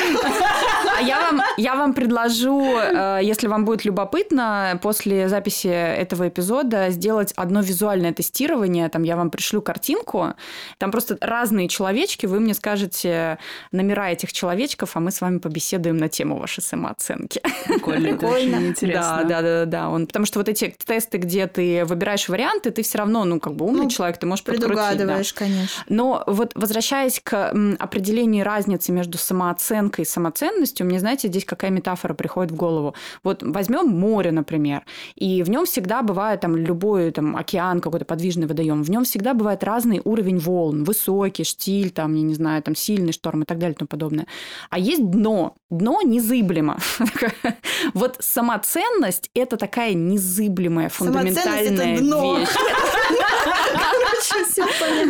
А 0.97 1.01
я 1.01 1.19
вам, 1.19 1.41
я 1.57 1.75
вам 1.75 1.93
предложу, 1.93 2.75
э, 2.75 3.19
если 3.21 3.45
вам 3.45 3.65
будет 3.65 3.85
любопытно, 3.85 4.79
после 4.81 5.29
записи 5.29 5.67
этого 5.67 6.27
эпизода 6.27 6.89
сделать 6.89 7.33
одно 7.35 7.61
визуальное 7.61 8.13
тестирование. 8.13 8.89
Там 8.89 9.03
я 9.03 9.15
вам 9.15 9.29
пришлю 9.29 9.61
картинку. 9.61 10.33
Там 10.79 10.89
просто 10.89 11.19
разные 11.21 11.67
человечки. 11.67 12.25
Вы 12.25 12.39
мне 12.39 12.55
скажете 12.55 13.37
номера 13.71 14.09
этих 14.09 14.33
человечков, 14.33 14.97
а 14.97 14.99
мы 15.01 15.11
с 15.11 15.21
вами 15.21 15.37
побеседуем 15.37 15.97
на 15.97 16.09
тему 16.09 16.39
вашей 16.39 16.63
самооценки. 16.63 17.41
Прикольно, 17.67 18.07
это 18.07 18.17
Прикольно. 18.17 18.57
очень 18.57 18.67
интересно. 18.69 19.23
Да, 19.23 19.41
да, 19.41 19.41
да, 19.41 19.65
да. 19.65 19.89
Он, 19.89 20.07
потому 20.07 20.25
что 20.25 20.39
вот 20.39 20.49
эти 20.49 20.75
тесты, 20.83 21.19
где 21.19 21.45
ты 21.45 21.85
выбираешь 21.85 22.27
варианты, 22.27 22.71
ты 22.71 22.81
все 22.81 22.97
равно, 22.97 23.23
ну, 23.23 23.39
как 23.39 23.53
бы 23.53 23.65
умный 23.65 23.83
Ну, 23.83 23.89
человек, 23.89 24.17
ты 24.17 24.30
можешь 24.31 24.43
Предугадываешь, 24.45 25.33
да. 25.33 25.39
конечно. 25.39 25.83
Но 25.89 26.23
вот 26.27 26.51
возвращаясь 26.55 27.19
к 27.23 27.53
определению 27.79 28.45
разницы 28.45 28.91
между 28.91 29.17
самооценкой 29.17 30.03
и 30.03 30.07
самоценностью, 30.07 30.85
мне, 30.85 30.99
знаете, 30.99 31.27
здесь 31.27 31.45
какая 31.45 31.71
метафора 31.71 32.13
приходит 32.13 32.51
в 32.51 32.55
голову. 32.55 32.95
Вот 33.23 33.43
возьмем 33.43 33.87
море, 33.87 34.31
например, 34.31 34.83
и 35.15 35.43
в 35.43 35.49
нем 35.49 35.65
всегда 35.65 36.01
бывает 36.01 36.41
там 36.41 36.55
любой 36.55 37.11
там 37.11 37.35
океан, 37.35 37.81
какой-то 37.81 38.05
подвижный 38.05 38.47
водоем, 38.47 38.83
в 38.83 38.89
нем 38.89 39.03
всегда 39.03 39.33
бывает 39.33 39.63
разный 39.63 40.01
уровень 40.03 40.39
волн, 40.39 40.83
высокий, 40.83 41.43
штиль, 41.43 41.91
там, 41.91 42.15
я 42.15 42.21
не 42.21 42.33
знаю, 42.33 42.63
там 42.63 42.75
сильный 42.75 43.13
шторм 43.13 43.43
и 43.43 43.45
так 43.45 43.59
далее 43.59 43.75
и 43.75 43.77
тому 43.77 43.87
подобное. 43.87 44.27
А 44.69 44.79
есть 44.79 45.09
дно. 45.09 45.55
Дно 45.69 46.01
незыблемо. 46.01 46.77
Вот 47.93 48.17
самоценность– 48.19 49.29
это 49.33 49.57
такая 49.57 49.93
незыблемая, 49.93 50.89
фундаментальная 50.89 51.97
вещь. 51.97 52.49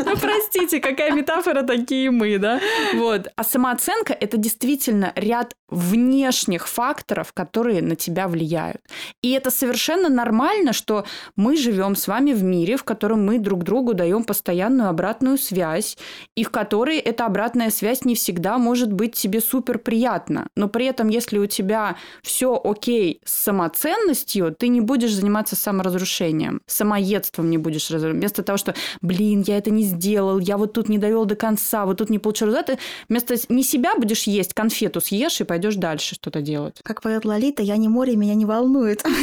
Ну, 0.06 0.18
простите, 0.18 0.80
какая 0.80 1.12
метафора, 1.12 1.63
такие 1.63 2.12
мы, 2.12 2.38
да? 2.38 2.60
Вот. 2.94 3.27
А 3.36 3.44
самооценка– 3.44 4.13
это 4.20 4.38
действительно 4.38 5.13
ряд 5.15 5.53
внешних 5.72 6.68
факторов, 6.68 7.32
которые 7.34 7.82
на 7.82 7.96
тебя 7.96 8.27
влияют. 8.27 8.82
И 9.24 9.32
это 9.32 9.50
совершенно 9.50 10.10
нормально, 10.10 10.74
что 10.74 11.06
мы 11.36 11.56
живем 11.56 11.96
с 11.96 12.08
вами 12.08 12.34
в 12.34 12.44
мире, 12.44 12.75
в 12.75 12.84
котором 12.84 13.25
мы 13.25 13.39
друг 13.39 13.63
другу 13.63 13.94
даем 13.94 14.24
постоянную 14.24 14.89
обратную 14.89 15.38
связь, 15.38 15.98
и 16.36 16.44
в 16.44 16.50
которой 16.50 16.98
эта 16.98 17.25
обратная 17.25 17.70
связь 17.70 18.03
не 18.03 18.15
всегда 18.15 18.58
может 18.58 18.91
быть 18.91 19.13
тебе 19.13 19.39
супер 19.39 19.80
приятна. 19.80 20.48
Но 20.56 20.68
при 20.68 20.86
этом, 20.86 21.08
если 21.08 21.38
у 21.38 21.48
тебя 21.48 21.96
все 22.22 22.60
окей 22.62 23.22
с 23.24 23.34
самоценностью, 23.34 24.53
ты 24.53 24.68
не 24.68 24.82
будешь 24.82 25.13
заниматься 25.13 25.56
саморазрушением, 25.56 26.62
самоедством 26.68 27.50
не 27.50 27.58
будешь 27.58 27.89
разрушать. 27.89 28.18
Вместо 28.18 28.44
того, 28.44 28.58
что, 28.58 28.75
блин, 29.01 29.43
я 29.48 29.58
это 29.58 29.72
не 29.72 29.84
сделал, 29.84 30.39
я 30.39 30.58
вот 30.58 30.74
тут 30.74 30.89
не 30.89 30.98
довел 30.98 31.25
до 31.25 31.36
конца, 31.36 31.86
вот 31.86 31.98
тут 31.98 32.10
не 32.10 32.20
получил 32.20 32.48
результаты, 32.48 32.77
вместо 33.10 33.36
не 33.50 33.63
себя 33.63 33.96
будешь 33.96 34.24
есть, 34.24 34.53
конфету 34.53 35.01
съешь 35.01 35.39
и 35.41 35.43
пойдешь 35.43 35.62
пойдешь 35.62 35.75
дальше 35.75 36.15
что-то 36.15 36.41
делать. 36.41 36.79
Как 36.84 37.01
поет 37.01 37.24
Лолита, 37.25 37.62
я 37.62 37.77
не 37.77 37.88
море, 37.88 38.15
меня 38.15 38.34
не 38.34 38.46
волнует. 38.46 39.03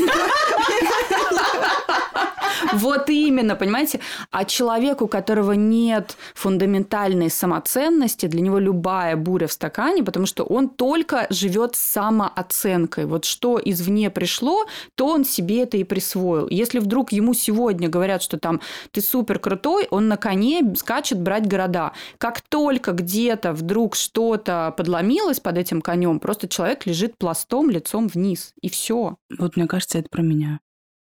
Вот 2.72 3.08
именно, 3.10 3.56
понимаете? 3.56 4.00
А 4.30 4.44
человеку, 4.44 5.04
у 5.04 5.08
которого 5.08 5.52
нет 5.52 6.16
фундаментальной 6.34 7.30
самоценности, 7.30 8.26
для 8.26 8.40
него 8.40 8.58
любая 8.58 9.16
буря 9.16 9.46
в 9.46 9.52
стакане, 9.52 10.02
потому 10.02 10.26
что 10.26 10.44
он 10.44 10.68
только 10.68 11.26
живет 11.30 11.76
самооценкой. 11.76 13.06
Вот 13.06 13.24
что 13.24 13.60
извне 13.64 14.10
пришло, 14.10 14.66
то 14.94 15.08
он 15.08 15.24
себе 15.24 15.62
это 15.62 15.76
и 15.76 15.84
присвоил. 15.84 16.48
Если 16.48 16.78
вдруг 16.78 17.12
ему 17.12 17.34
сегодня 17.34 17.88
говорят, 17.88 18.22
что 18.22 18.38
там 18.38 18.60
ты 18.90 19.00
супер 19.00 19.38
крутой, 19.38 19.86
он 19.90 20.08
на 20.08 20.16
коне 20.16 20.74
скачет 20.76 21.20
брать 21.20 21.46
города. 21.46 21.92
Как 22.18 22.40
только 22.40 22.92
где-то 22.92 23.52
вдруг 23.52 23.94
что-то 23.94 24.74
подломилось 24.76 25.40
под 25.40 25.58
этим 25.58 25.80
конем, 25.80 26.20
просто 26.20 26.48
человек 26.48 26.86
лежит 26.86 27.16
пластом 27.18 27.70
лицом 27.70 28.08
вниз. 28.08 28.52
И 28.60 28.68
все. 28.68 29.16
Вот 29.38 29.56
мне 29.56 29.66
кажется, 29.66 29.98
это 29.98 30.08
про 30.08 30.22
меня. 30.22 30.60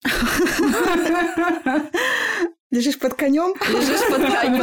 Лежишь 2.71 2.99
под 2.99 3.15
конем. 3.15 3.55
Лежишь 3.67 4.07
под 4.11 4.21
конем, 4.41 4.59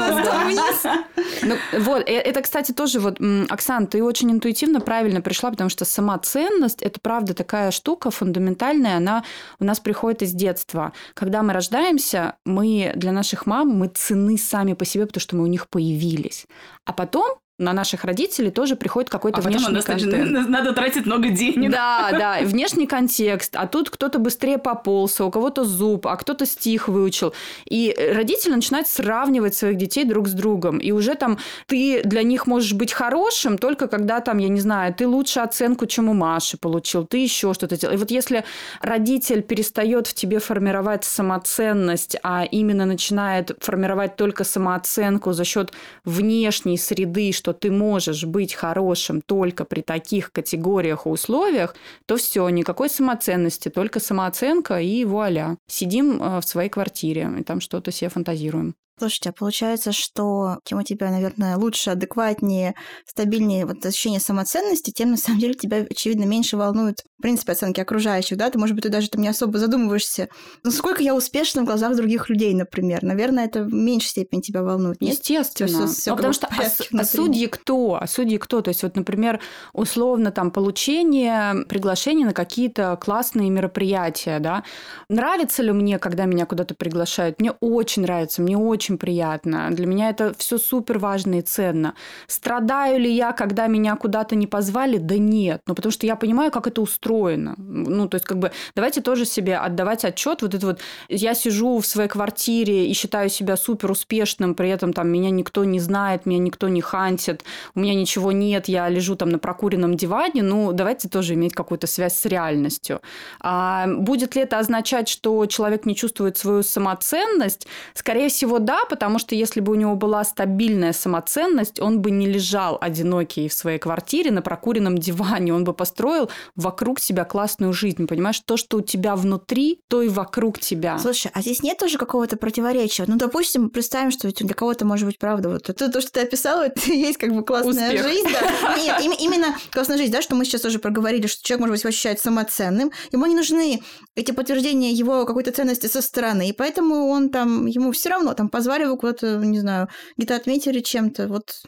да. 0.84 1.06
Ну, 1.42 1.56
вот, 1.80 2.08
э, 2.08 2.13
это, 2.13 2.44
кстати, 2.44 2.72
тоже 2.72 3.00
вот, 3.00 3.18
Оксан, 3.50 3.88
ты 3.88 4.04
очень 4.04 4.32
интуитивно 4.32 4.80
правильно 4.80 5.22
пришла, 5.22 5.50
потому 5.50 5.72
что 5.72 5.86
сама 5.86 6.20
ценность, 6.20 6.84
это 6.84 7.00
правда 7.00 7.34
такая 7.34 7.72
штука 7.72 8.12
фундаментальная, 8.12 8.98
она 8.98 9.24
у 9.60 9.65
нас 9.65 9.80
приходит 9.80 10.22
из 10.22 10.34
детства. 10.34 10.94
Когда 11.15 11.42
мы 11.42 11.54
рождаемся, 11.54 12.36
мы 12.46 12.92
для 12.96 13.12
наших 13.12 13.48
мам, 13.48 13.70
мы 13.70 13.88
цены 13.88 14.38
сами 14.38 14.74
по 14.74 14.86
себе, 14.86 15.08
потому 15.08 15.22
что 15.22 15.36
мы 15.36 15.44
у 15.44 15.48
них 15.48 15.68
появились. 15.68 16.46
А 16.86 16.94
потом 16.94 17.39
на 17.58 17.72
наших 17.72 18.04
родителей 18.04 18.52
тоже 18.52 18.76
приходит 18.76 19.10
какой-то 19.10 19.40
а 19.40 19.42
внешний 19.42 19.82
контекст. 19.82 20.06
Надо 20.50 20.74
тратить 20.74 21.06
много 21.06 21.30
денег. 21.30 21.72
Да, 21.72 22.10
да, 22.12 22.40
внешний 22.42 22.86
контекст. 22.86 23.56
А 23.56 23.66
тут 23.66 23.90
кто-то 23.90 24.20
быстрее 24.20 24.58
пополз, 24.58 25.22
у 25.22 25.32
кого-то 25.32 25.64
зуб, 25.64 26.06
а 26.08 26.18
кто-то 26.18 26.46
стих 26.46 26.90
выучил. 26.90 27.34
И 27.70 27.96
родители 28.14 28.54
начинают 28.54 28.88
сравнивать 28.88 29.56
своих 29.56 29.78
детей 29.78 30.04
друг 30.04 30.28
с 30.28 30.34
другом. 30.34 30.80
И 30.80 30.92
уже 30.92 31.16
там 31.16 31.38
ты 31.68 32.02
для 32.04 32.24
них 32.24 32.46
можешь 32.46 32.74
быть 32.74 32.92
хорошим 32.92 33.58
только 33.58 33.88
когда 33.88 34.20
там, 34.20 34.38
я 34.40 34.50
не 34.50 34.60
знаю, 34.60 34.94
ты 34.94 35.08
лучше 35.08 35.40
оценку, 35.40 35.86
чем 35.86 36.10
у 36.10 36.14
Маши 36.14 36.58
получил, 36.58 37.06
ты 37.06 37.18
еще 37.18 37.54
что-то 37.54 37.78
делал. 37.78 37.96
И 37.96 37.98
вот 37.98 38.12
если 38.12 38.44
родитель 38.82 39.42
перестает 39.42 40.08
в 40.08 40.14
тебе 40.14 40.40
формировать 40.40 41.06
самоценность, 41.06 42.18
а 42.22 42.44
именно 42.44 42.86
начинает 42.86 43.52
формировать 43.62 44.18
только 44.18 44.44
самооценку 44.44 45.32
за 45.32 45.46
счет 45.46 45.72
внешней 46.04 46.78
среды, 46.78 47.32
что 47.32 47.45
ты 47.54 47.72
можешь 47.72 48.25
быть 48.25 48.54
хорошим 48.54 49.22
только 49.22 49.66
при 49.66 49.82
таких 49.82 50.32
категориях 50.32 51.06
и 51.06 51.10
условиях, 51.10 51.75
то 52.06 52.18
все, 52.18 52.48
никакой 52.50 52.90
самоценности, 52.90 53.70
только 53.70 54.00
самооценка 54.00 54.80
и 54.80 55.06
вуаля. 55.06 55.58
Сидим 55.68 56.22
э, 56.22 56.42
в 56.42 56.46
своей 56.46 56.70
квартире 56.70 57.30
и 57.40 57.44
там 57.44 57.62
что-то 57.62 57.92
себе 57.92 58.10
фантазируем. 58.10 58.75
Слушайте, 58.98 59.30
а 59.32 59.34
получается, 59.34 59.92
что 59.92 60.60
чем 60.64 60.80
у 60.80 60.84
тебя, 60.84 61.12
наверное, 61.12 61.58
лучше, 61.58 61.90
адекватнее, 61.90 62.75
стабильнее 63.06 63.66
вот 63.66 63.86
ощущение 63.86 64.22
самоценности, 64.22 64.92
тем 64.92 65.12
на 65.12 65.18
самом 65.18 65.40
деле 65.40 65.54
тебя, 65.54 65.86
очевидно, 65.90 66.24
меньше 66.24 66.56
волнуют, 66.56 67.02
в 67.18 67.22
принципе, 67.22 67.52
оценки 67.54 67.82
окружающих, 67.82 68.38
да? 68.38 68.50
Ты, 68.50 68.58
может 68.58 68.75
быть, 68.75 68.84
ты 68.84 68.90
даже 68.90 69.10
там 69.10 69.22
не 69.22 69.28
особо 69.28 69.58
задумываешься, 69.60 70.30
насколько 70.64 71.04
я 71.04 71.14
успешна 71.14 71.64
в 71.64 71.66
глазах 71.66 71.96
других 71.98 72.30
людей, 72.30 72.54
например. 72.54 73.04
Наверное, 73.04 73.46
это 73.46 73.64
в 73.64 73.74
меньшей 73.74 74.08
степени 74.08 74.42
тебя 74.42 74.64
волнует. 74.64 75.02
Нет? 75.02 75.12
Естественно. 75.14 75.68
Всё, 75.68 75.88
всё, 75.88 76.12
ну, 76.12 76.18
потому 76.18 76.34
что 76.34 76.48
а, 76.48 77.00
а 77.00 77.04
судьи 77.04 77.48
кто? 77.48 77.98
А 78.00 78.08
судьи 78.08 78.38
кто? 78.38 78.62
То 78.62 78.70
есть 78.70 78.84
вот, 78.84 78.96
например, 78.96 79.42
условно 79.74 80.32
там 80.32 80.52
получение 80.52 81.66
приглашения 81.68 82.25
на 82.25 82.34
какие-то 82.34 82.98
классные 83.02 83.50
мероприятия, 83.50 84.40
да? 84.40 84.64
Нравится 85.10 85.64
ли 85.64 85.72
мне, 85.72 86.00
когда 86.00 86.25
меня 86.25 86.46
куда-то 86.46 86.75
приглашают? 86.75 87.42
Мне 87.42 87.52
очень 87.60 88.04
нравится, 88.04 88.42
мне 88.42 88.58
очень 88.58 88.85
очень 88.86 88.98
приятно. 88.98 89.70
Для 89.72 89.88
меня 89.88 90.10
это 90.10 90.34
все 90.38 90.58
супер 90.58 91.00
важно 91.00 91.39
и 91.39 91.42
ценно. 91.42 91.94
Страдаю 92.27 93.00
ли 93.00 93.12
я, 93.12 93.32
когда 93.32 93.68
меня 93.68 93.96
куда-то 93.96 94.36
не 94.36 94.48
позвали? 94.48 94.98
Да 94.98 95.18
нет. 95.18 95.62
Ну, 95.68 95.74
потому 95.75 95.92
что 95.92 96.06
я 96.06 96.15
понимаю, 96.15 96.51
как 96.51 96.68
это 96.68 96.82
устроено. 96.82 97.56
Ну, 97.58 98.08
то 98.08 98.15
есть, 98.15 98.25
как 98.25 98.38
бы, 98.38 98.51
давайте 98.75 99.01
тоже 99.01 99.25
себе 99.25 99.58
отдавать 99.58 100.06
отчет. 100.06 100.42
Вот 100.42 100.54
это 100.54 100.68
вот, 100.68 100.80
я 101.10 101.34
сижу 101.34 101.80
в 101.80 101.86
своей 101.86 102.10
квартире 102.10 102.88
и 102.88 102.94
считаю 102.94 103.30
себя 103.30 103.58
супер 103.58 103.92
успешным, 103.92 104.54
при 104.54 104.70
этом 104.70 104.94
там 104.94 105.10
меня 105.10 105.32
никто 105.32 105.63
не 105.63 105.80
знает, 105.80 106.25
меня 106.25 106.39
никто 106.39 106.70
не 106.70 106.82
хантит, 106.82 107.44
у 107.75 107.80
меня 107.80 107.96
ничего 107.96 108.32
нет, 108.32 108.68
я 108.68 108.89
лежу 108.89 109.15
там 109.15 109.30
на 109.30 109.39
прокуренном 109.39 109.96
диване. 109.96 110.44
Ну, 110.44 110.74
давайте 110.74 111.10
тоже 111.10 111.34
иметь 111.34 111.54
какую-то 111.54 111.88
связь 111.88 112.20
с 112.20 112.25
реальностью. 112.25 113.01
А 113.39 113.88
будет 113.88 114.36
ли 114.36 114.44
это 114.44 114.60
означать, 114.60 115.10
что 115.10 115.46
человек 115.48 115.86
не 115.86 115.96
чувствует 115.96 116.38
свою 116.38 116.62
самоценность? 116.63 117.68
Скорее 117.94 118.30
всего, 118.30 118.60
да, 118.60 118.75
да, 118.75 118.86
потому 118.89 119.20
что 119.20 119.36
если 119.36 119.62
бы 119.62 119.72
у 119.72 119.75
него 119.75 119.96
была 119.96 120.24
стабильная 120.24 120.91
самоценность, 120.91 121.79
он 121.79 122.01
бы 122.01 122.12
не 122.12 122.27
лежал 122.27 122.77
одинокий 122.82 123.48
в 123.48 123.53
своей 123.53 123.79
квартире 123.79 124.32
на 124.32 124.41
прокуренном 124.41 124.98
диване, 124.98 125.53
он 125.53 125.63
бы 125.63 125.74
построил 125.74 126.29
вокруг 126.55 127.00
себя 127.00 127.24
классную 127.24 127.72
жизнь, 127.72 128.05
понимаешь? 128.05 128.41
То, 128.41 128.58
что 128.58 128.77
у 128.77 128.82
тебя 128.82 129.15
внутри, 129.15 129.79
то 129.88 130.01
и 130.01 130.10
вокруг 130.10 130.60
тебя. 130.60 131.00
Слушай, 131.00 131.32
а 131.34 131.41
здесь 131.41 131.63
нет 131.63 131.77
тоже 131.77 131.98
какого-то 131.98 132.36
противоречия? 132.36 133.05
Ну, 133.08 133.15
допустим, 133.15 133.70
представим, 133.70 134.12
что 134.12 134.29
для 134.29 134.53
кого-то 134.53 134.86
может 134.86 135.05
быть 135.05 135.20
правда 135.20 135.50
вот 135.50 135.70
это 135.70 135.89
то, 135.89 136.01
что 136.01 136.12
ты 136.12 136.22
описала, 136.22 136.65
это 136.65 136.91
есть 136.91 137.17
как 137.17 137.34
бы 137.34 137.44
классная 137.44 137.94
Успех. 137.94 138.03
жизнь. 138.03 138.27
Да. 138.34 138.75
Нет, 138.77 139.22
именно 139.22 139.55
классная 139.72 139.98
жизнь, 139.98 140.12
да, 140.12 140.22
что 140.22 140.36
мы 140.36 140.44
сейчас 140.44 140.62
тоже 140.62 140.79
проговорили, 140.79 141.27
что 141.27 141.41
человек, 141.44 141.62
может 141.62 141.75
быть, 141.75 141.86
ощущает 141.86 142.20
самоценным, 142.20 142.91
ему 143.13 143.25
не 143.25 143.36
нужны 143.36 143.82
эти 144.15 144.32
подтверждения 144.32 144.91
его 144.91 145.25
какой-то 145.25 145.51
ценности 145.51 145.88
со 145.88 146.01
стороны, 146.01 146.50
и 146.50 146.53
поэтому 146.53 147.08
он 147.08 147.29
там, 147.29 147.67
ему 147.67 147.91
все 147.94 148.10
равно 148.10 148.34
там 148.34 148.50
позвали 148.66 148.86
вы 148.86 148.98
куда-то, 148.98 149.38
не 149.38 149.60
знаю, 149.60 149.90
где-то 150.18 150.36
отметили 150.36 150.80
чем-то. 150.80 151.28
Вот 151.28 151.62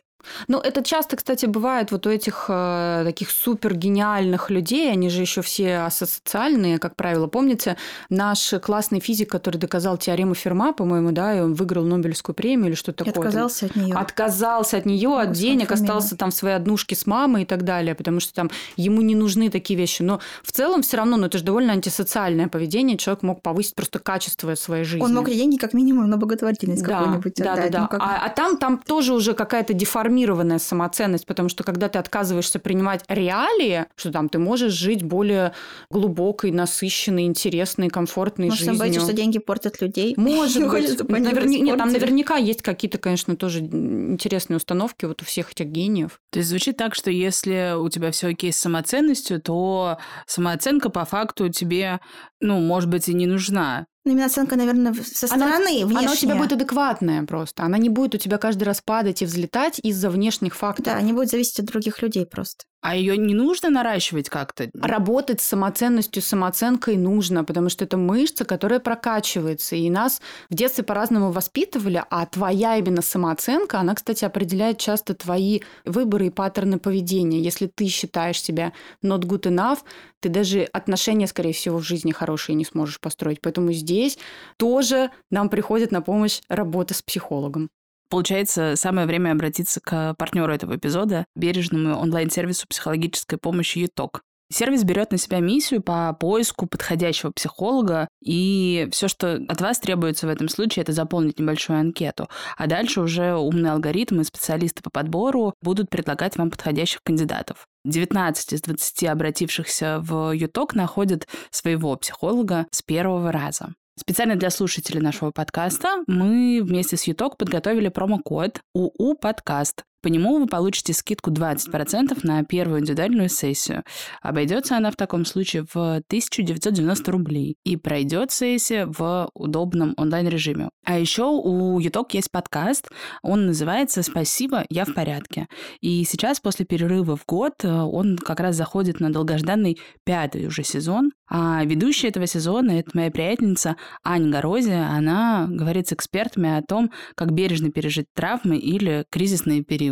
ну, 0.48 0.60
это 0.60 0.84
часто, 0.84 1.16
кстати, 1.16 1.46
бывает 1.46 1.92
вот 1.92 2.06
у 2.08 2.10
этих 2.10 2.46
э, 2.50 3.04
таких 3.06 3.30
супер 3.32 3.76
гениальных 3.76 4.50
людей, 4.50 4.92
они 4.92 5.10
же 5.10 5.22
еще 5.22 5.42
все 5.42 5.78
асоциальные, 5.80 6.80
как 6.80 6.96
правило. 6.96 7.28
Помните, 7.28 7.78
наш 8.10 8.54
классный 8.62 9.00
физик, 9.00 9.30
который 9.30 9.58
доказал 9.58 9.98
теорему 9.98 10.34
Ферма, 10.34 10.74
по-моему, 10.74 11.12
да, 11.12 11.36
и 11.36 11.40
он 11.40 11.54
выиграл 11.54 11.84
Нобелевскую 11.84 12.36
премию 12.36 12.68
или 12.70 12.76
что-то 12.76 13.06
такое. 13.06 13.28
Отказался 13.28 13.66
от 13.68 13.76
нее. 13.76 13.96
Отказался 13.96 14.78
от 14.78 14.86
нее, 14.86 15.20
от 15.20 15.32
денег, 15.32 15.72
остался 15.72 16.18
там 16.18 16.32
в 16.32 16.34
своей 16.34 16.56
однушке 16.56 16.96
с 16.96 17.06
мамой 17.06 17.44
и 17.44 17.46
так 17.46 17.64
далее, 17.64 17.96
потому 17.96 18.20
что 18.20 18.34
там 18.34 18.50
ему 18.76 19.02
не 19.02 19.16
нужны 19.16 19.50
такие 19.50 19.78
вещи. 19.78 20.02
Но 20.02 20.20
в 20.44 20.52
целом 20.52 20.82
все 20.82 20.98
равно, 20.98 21.18
ну, 21.18 21.28
это 21.28 21.38
же 21.38 21.44
довольно 21.44 21.74
антисоциальное 21.74 22.48
поведение. 22.48 22.98
Человек 22.98 23.24
мог 23.24 23.42
повысить 23.42 23.76
просто 23.76 24.00
качество 24.00 24.56
своей 24.56 24.84
жизни. 24.84 25.04
Он 25.04 25.14
мог 25.14 25.30
деньги 25.30 25.58
как 25.58 25.74
минимум 25.74 26.10
на 26.10 26.18
благотворительность 26.18 26.84
да, 26.84 27.00
какую-нибудь 27.00 27.34
да, 27.36 27.54
отдать. 27.54 27.72
Да, 27.72 27.78
да, 27.78 27.82
ну, 27.84 27.88
как... 27.88 28.02
а, 28.02 28.26
а 28.26 28.30
там, 28.30 28.58
там 28.58 28.78
тоже 28.80 29.14
уже 29.14 29.34
какая-то 29.34 29.74
деформация 29.74 30.17
травмированная 30.18 30.58
самоценность, 30.60 31.26
потому 31.26 31.50
что 31.50 31.64
когда 31.64 31.90
ты 31.90 32.00
отказываешься 32.00 32.60
принимать 32.60 33.04
реалии, 33.08 33.86
что 33.96 34.12
там 34.12 34.30
ты 34.30 34.40
можешь 34.40 34.74
жить 34.74 35.04
более 35.04 35.54
глубокой, 35.92 36.52
насыщенной, 36.52 37.26
интересной, 37.26 37.90
комфортной 37.90 38.48
Может, 38.48 38.60
жизнью. 38.60 38.80
боитесь, 38.80 39.02
что 39.04 39.14
деньги 39.14 39.38
портят 39.38 39.80
людей? 39.82 40.16
Может 40.18 40.70
быть. 40.70 40.98
Понять, 41.08 41.34
Наверня- 41.34 41.60
Нет, 41.60 41.78
там 41.78 41.92
наверняка 41.92 42.38
есть 42.38 42.62
какие-то, 42.64 42.98
конечно, 42.98 43.36
тоже 43.36 43.60
интересные 43.60 44.58
установки 44.58 45.06
вот 45.06 45.22
у 45.22 45.26
всех 45.26 45.52
этих 45.52 45.68
гениев. 45.68 46.20
То 46.32 46.40
есть 46.40 46.50
звучит 46.50 46.78
так, 46.78 46.96
что 46.96 47.12
если 47.12 47.76
у 47.78 47.88
тебя 47.90 48.12
все 48.12 48.30
окей 48.30 48.52
с 48.52 48.58
самоценностью, 48.58 49.40
то 49.42 49.98
самооценка 50.26 50.90
по 50.90 51.06
факту 51.06 51.50
тебе, 51.50 52.00
ну, 52.42 52.60
может 52.60 52.90
быть, 52.90 53.08
и 53.08 53.14
не 53.14 53.28
нужна. 53.28 53.86
Ну, 54.08 54.14
именно 54.14 54.28
оценка, 54.28 54.56
наверное, 54.56 54.94
со 54.94 55.28
Она- 55.34 55.50
стороны, 55.50 55.86
внешняя. 55.86 56.06
Она 56.06 56.12
у 56.14 56.16
тебя 56.16 56.36
будет 56.38 56.54
адекватная 56.54 57.24
просто. 57.26 57.64
Она 57.64 57.78
не 57.78 57.90
будет 57.90 58.16
у 58.16 58.18
тебя 58.18 58.38
каждый 58.38 58.64
раз 58.64 58.82
падать 58.82 59.22
и 59.22 59.26
взлетать 59.26 59.82
из-за 59.84 60.10
внешних 60.10 60.56
факторов. 60.56 60.98
Да, 60.98 61.02
не 61.02 61.12
будет 61.12 61.30
зависеть 61.30 61.60
от 61.60 61.66
других 61.66 62.02
людей 62.02 62.26
просто. 62.26 62.64
А 62.88 62.96
ее 62.96 63.18
не 63.18 63.34
нужно 63.34 63.70
наращивать 63.70 64.30
как-то? 64.30 64.70
Работать 64.74 65.42
с 65.42 65.48
самоценностью, 65.48 66.22
самооценкой 66.22 66.96
нужно, 66.96 67.44
потому 67.44 67.68
что 67.68 67.84
это 67.84 67.98
мышца, 67.98 68.46
которая 68.46 68.80
прокачивается. 68.80 69.76
И 69.76 69.90
нас 69.90 70.22
в 70.50 70.56
детстве 70.56 70.86
по-разному 70.86 71.34
воспитывали, 71.34 72.02
а 72.10 72.26
твоя 72.28 72.78
именно 72.78 73.02
самооценка, 73.02 73.82
она, 73.82 73.94
кстати, 73.94 74.24
определяет 74.24 74.78
часто 74.78 75.16
твои 75.16 75.60
выборы 75.84 76.28
и 76.28 76.30
паттерны 76.30 76.80
поведения. 76.80 77.42
Если 77.42 77.68
ты 77.68 77.88
считаешь 77.88 78.42
себя 78.42 78.72
not 79.04 79.24
good 79.24 79.42
enough, 79.42 79.80
ты 80.22 80.30
даже 80.30 80.62
отношения, 80.62 81.28
скорее 81.28 81.52
всего, 81.52 81.80
в 81.80 81.84
жизни 81.84 82.14
хорошие 82.14 82.56
не 82.56 82.64
сможешь 82.64 83.02
построить. 83.02 83.42
Поэтому 83.42 83.74
здесь 83.74 84.18
тоже 84.56 85.12
нам 85.30 85.50
приходит 85.50 85.92
на 85.92 86.02
помощь 86.02 86.40
работа 86.48 86.94
с 86.94 87.02
психологом. 87.02 87.70
Получается, 88.10 88.76
самое 88.76 89.06
время 89.06 89.32
обратиться 89.32 89.82
к 89.82 90.16
партнеру 90.18 90.54
этого 90.54 90.76
эпизода, 90.76 91.26
бережному 91.36 91.98
онлайн-сервису 91.98 92.68
психологической 92.68 93.38
помощи 93.38 93.80
ЮТОК. 93.80 94.22
Сервис 94.50 94.86
берет 94.86 95.12
на 95.12 95.18
себя 95.18 95.40
миссию 95.40 95.82
по 95.82 96.14
поиску 96.14 96.68
подходящего 96.68 97.32
психолога, 97.32 98.08
и 98.24 98.88
все, 98.92 99.10
что 99.10 99.42
от 99.50 99.60
вас 99.60 99.80
требуется 99.80 100.26
в 100.26 100.30
этом 100.30 100.48
случае, 100.48 100.84
это 100.84 100.94
заполнить 100.94 101.38
небольшую 101.38 101.80
анкету. 101.80 102.30
А 102.56 102.68
дальше 102.68 103.02
уже 103.02 103.36
умные 103.36 103.74
алгоритмы 103.74 104.22
и 104.22 104.26
специалисты 104.26 104.82
по 104.82 104.90
подбору 104.90 105.54
будут 105.62 105.90
предлагать 105.90 106.38
вам 106.38 106.50
подходящих 106.50 107.02
кандидатов. 107.04 107.68
19 107.84 108.54
из 108.54 108.62
20 108.62 109.04
обратившихся 109.04 110.00
в 110.00 110.32
ЮТОК 110.34 110.76
находят 110.76 111.28
своего 111.52 111.98
психолога 111.98 112.68
с 112.72 112.82
первого 112.82 113.34
раза. 113.34 113.74
Специально 114.00 114.36
для 114.36 114.52
слушателей 114.52 115.02
нашего 115.02 115.32
подкаста 115.32 116.04
мы 116.06 116.62
вместе 116.64 116.98
с 116.98 117.08
ЮТОК 117.08 117.36
подготовили 117.36 117.90
промокод 117.90 118.62
УУ 118.76 119.16
подкаст. 119.16 119.86
По 120.02 120.10
нему 120.10 120.38
вы 120.40 120.48
получите 120.48 120.94
скидку 120.94 121.32
20% 121.32 122.20
на 122.24 122.44
первую 122.44 122.82
индивидуальную 122.82 123.30
сессию. 123.30 123.84
Обойдется 124.22 124.78
она 124.78 124.92
в 124.92 124.96
таком 124.96 125.26
случае 125.26 125.64
в 125.64 125.78
1990 125.78 127.12
рублей. 127.12 127.56
И 127.64 127.78
пройдет 127.78 128.32
сессия 128.32 128.86
в 128.86 129.30
удобном 129.34 129.94
онлайн-режиме. 129.98 130.70
А 130.86 131.00
еще 131.00 131.24
у 131.24 131.80
ЮТОК 131.80 132.14
есть 132.14 132.32
подкаст. 132.32 132.90
Он 133.24 133.48
называется 133.48 134.04
«Спасибо, 134.04 134.66
я 134.70 134.86
в 134.86 134.94
порядке». 134.94 135.48
И 135.82 136.04
сейчас, 136.04 136.40
после 136.40 136.66
перерыва 136.66 137.16
в 137.16 137.26
год, 137.26 137.54
э, 137.64 137.70
он 137.70 138.18
как 138.18 138.40
раз 138.40 138.56
заходит 138.56 139.00
на 139.00 139.12
долгожданный 139.12 139.80
пятый 140.06 140.46
уже 140.46 140.64
сезон. 140.64 141.12
А 141.30 141.64
ведущая 141.66 142.10
этого 142.10 142.28
сезона— 142.28 142.72
это 142.80 142.92
моя 142.94 143.12
приятельница 143.12 143.76
Аня 144.04 144.32
Горози. 144.32 144.72
Она 144.72 145.48
говорит 145.50 145.88
с 145.88 145.94
экспертами 145.94 146.58
о 146.58 146.62
том, 146.62 146.92
как 147.16 147.34
бережно 147.34 147.72
пережить 147.72 148.06
травмы 148.14 148.58
или 148.58 149.06
кризисные 149.10 149.64
периоды. 149.64 149.87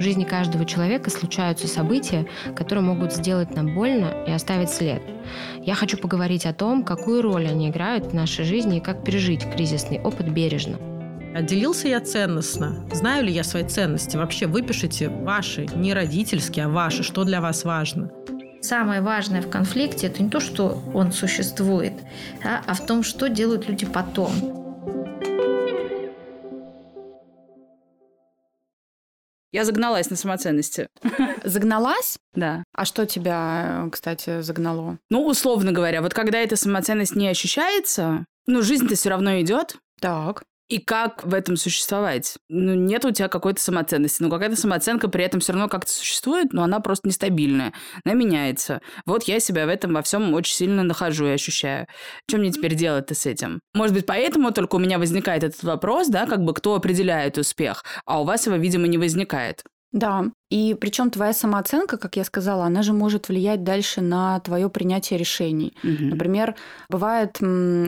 В 0.00 0.02
жизни 0.02 0.24
каждого 0.24 0.64
человека 0.64 1.10
случаются 1.10 1.68
события, 1.68 2.26
которые 2.56 2.82
могут 2.82 3.12
сделать 3.12 3.54
нам 3.54 3.74
больно 3.74 4.24
и 4.26 4.30
оставить 4.30 4.70
след. 4.70 5.02
Я 5.60 5.74
хочу 5.74 5.98
поговорить 5.98 6.46
о 6.46 6.54
том, 6.54 6.84
какую 6.84 7.20
роль 7.20 7.46
они 7.46 7.68
играют 7.68 8.06
в 8.06 8.14
нашей 8.14 8.46
жизни 8.46 8.78
и 8.78 8.80
как 8.80 9.04
пережить 9.04 9.44
кризисный 9.52 10.00
опыт 10.00 10.30
бережно. 10.30 10.78
Отделился 11.34 11.86
я 11.86 12.00
ценностно? 12.00 12.88
Знаю 12.92 13.24
ли 13.24 13.32
я 13.32 13.44
свои 13.44 13.62
ценности? 13.62 14.16
Вообще 14.16 14.46
выпишите 14.46 15.10
ваши, 15.10 15.66
не 15.74 15.92
родительские, 15.92 16.64
а 16.64 16.68
ваши, 16.70 17.02
что 17.02 17.24
для 17.24 17.42
вас 17.42 17.64
важно. 17.64 18.10
Самое 18.62 19.02
важное 19.02 19.42
в 19.42 19.50
конфликте 19.50 20.06
это 20.06 20.22
не 20.22 20.30
то, 20.30 20.40
что 20.40 20.82
он 20.94 21.12
существует, 21.12 21.92
да, 22.42 22.62
а 22.66 22.74
в 22.74 22.86
том, 22.86 23.02
что 23.02 23.28
делают 23.28 23.68
люди 23.68 23.86
потом. 23.86 24.59
Я 29.52 29.64
загналась 29.64 30.10
на 30.10 30.16
самоценности. 30.16 30.88
Загналась? 31.44 32.18
Да. 32.34 32.62
А 32.72 32.84
что 32.84 33.04
тебя, 33.06 33.84
э, 33.86 33.90
кстати, 33.90 34.42
загнало? 34.42 34.98
Ну, 35.10 35.26
условно 35.26 35.72
говоря, 35.72 36.02
вот 36.02 36.14
когда 36.14 36.38
эта 36.38 36.56
самоценность 36.56 37.16
не 37.16 37.28
ощущается, 37.28 38.24
ну, 38.46 38.62
жизнь-то 38.62 38.94
все 38.94 39.10
равно 39.10 39.40
идет. 39.40 39.76
Так. 40.00 40.44
И 40.70 40.78
как 40.78 41.24
в 41.26 41.34
этом 41.34 41.56
существовать? 41.56 42.38
Ну, 42.48 42.74
нет 42.74 43.04
у 43.04 43.10
тебя 43.10 43.26
какой-то 43.26 43.60
самоценности. 43.60 44.22
Ну, 44.22 44.30
какая-то 44.30 44.54
самооценка 44.54 45.08
при 45.08 45.24
этом 45.24 45.40
все 45.40 45.52
равно 45.52 45.68
как-то 45.68 45.90
существует, 45.90 46.52
но 46.52 46.62
она 46.62 46.78
просто 46.78 47.08
нестабильная. 47.08 47.74
Она 48.04 48.14
меняется. 48.14 48.80
Вот 49.04 49.24
я 49.24 49.40
себя 49.40 49.66
в 49.66 49.68
этом 49.68 49.94
во 49.94 50.02
всем 50.02 50.32
очень 50.32 50.54
сильно 50.54 50.84
нахожу 50.84 51.26
и 51.26 51.30
ощущаю. 51.30 51.88
Что 52.28 52.38
мне 52.38 52.52
теперь 52.52 52.76
делать-то 52.76 53.16
с 53.16 53.26
этим? 53.26 53.58
Может 53.74 53.96
быть, 53.96 54.06
поэтому 54.06 54.52
только 54.52 54.76
у 54.76 54.78
меня 54.78 55.00
возникает 55.00 55.42
этот 55.42 55.60
вопрос, 55.64 56.06
да, 56.06 56.26
как 56.26 56.44
бы 56.44 56.54
кто 56.54 56.76
определяет 56.76 57.36
успех, 57.36 57.84
а 58.06 58.20
у 58.20 58.24
вас 58.24 58.46
его, 58.46 58.54
видимо, 58.54 58.86
не 58.86 58.96
возникает. 58.96 59.64
Да. 59.90 60.26
И 60.50 60.76
причем 60.78 61.10
твоя 61.10 61.32
самооценка, 61.32 61.96
как 61.96 62.16
я 62.16 62.24
сказала, 62.24 62.64
она 62.64 62.82
же 62.82 62.92
может 62.92 63.28
влиять 63.28 63.62
дальше 63.62 64.00
на 64.00 64.40
твое 64.40 64.68
принятие 64.68 65.18
решений. 65.18 65.74
Мгм. 65.82 66.10
Например, 66.10 66.56
бывает 66.88 67.36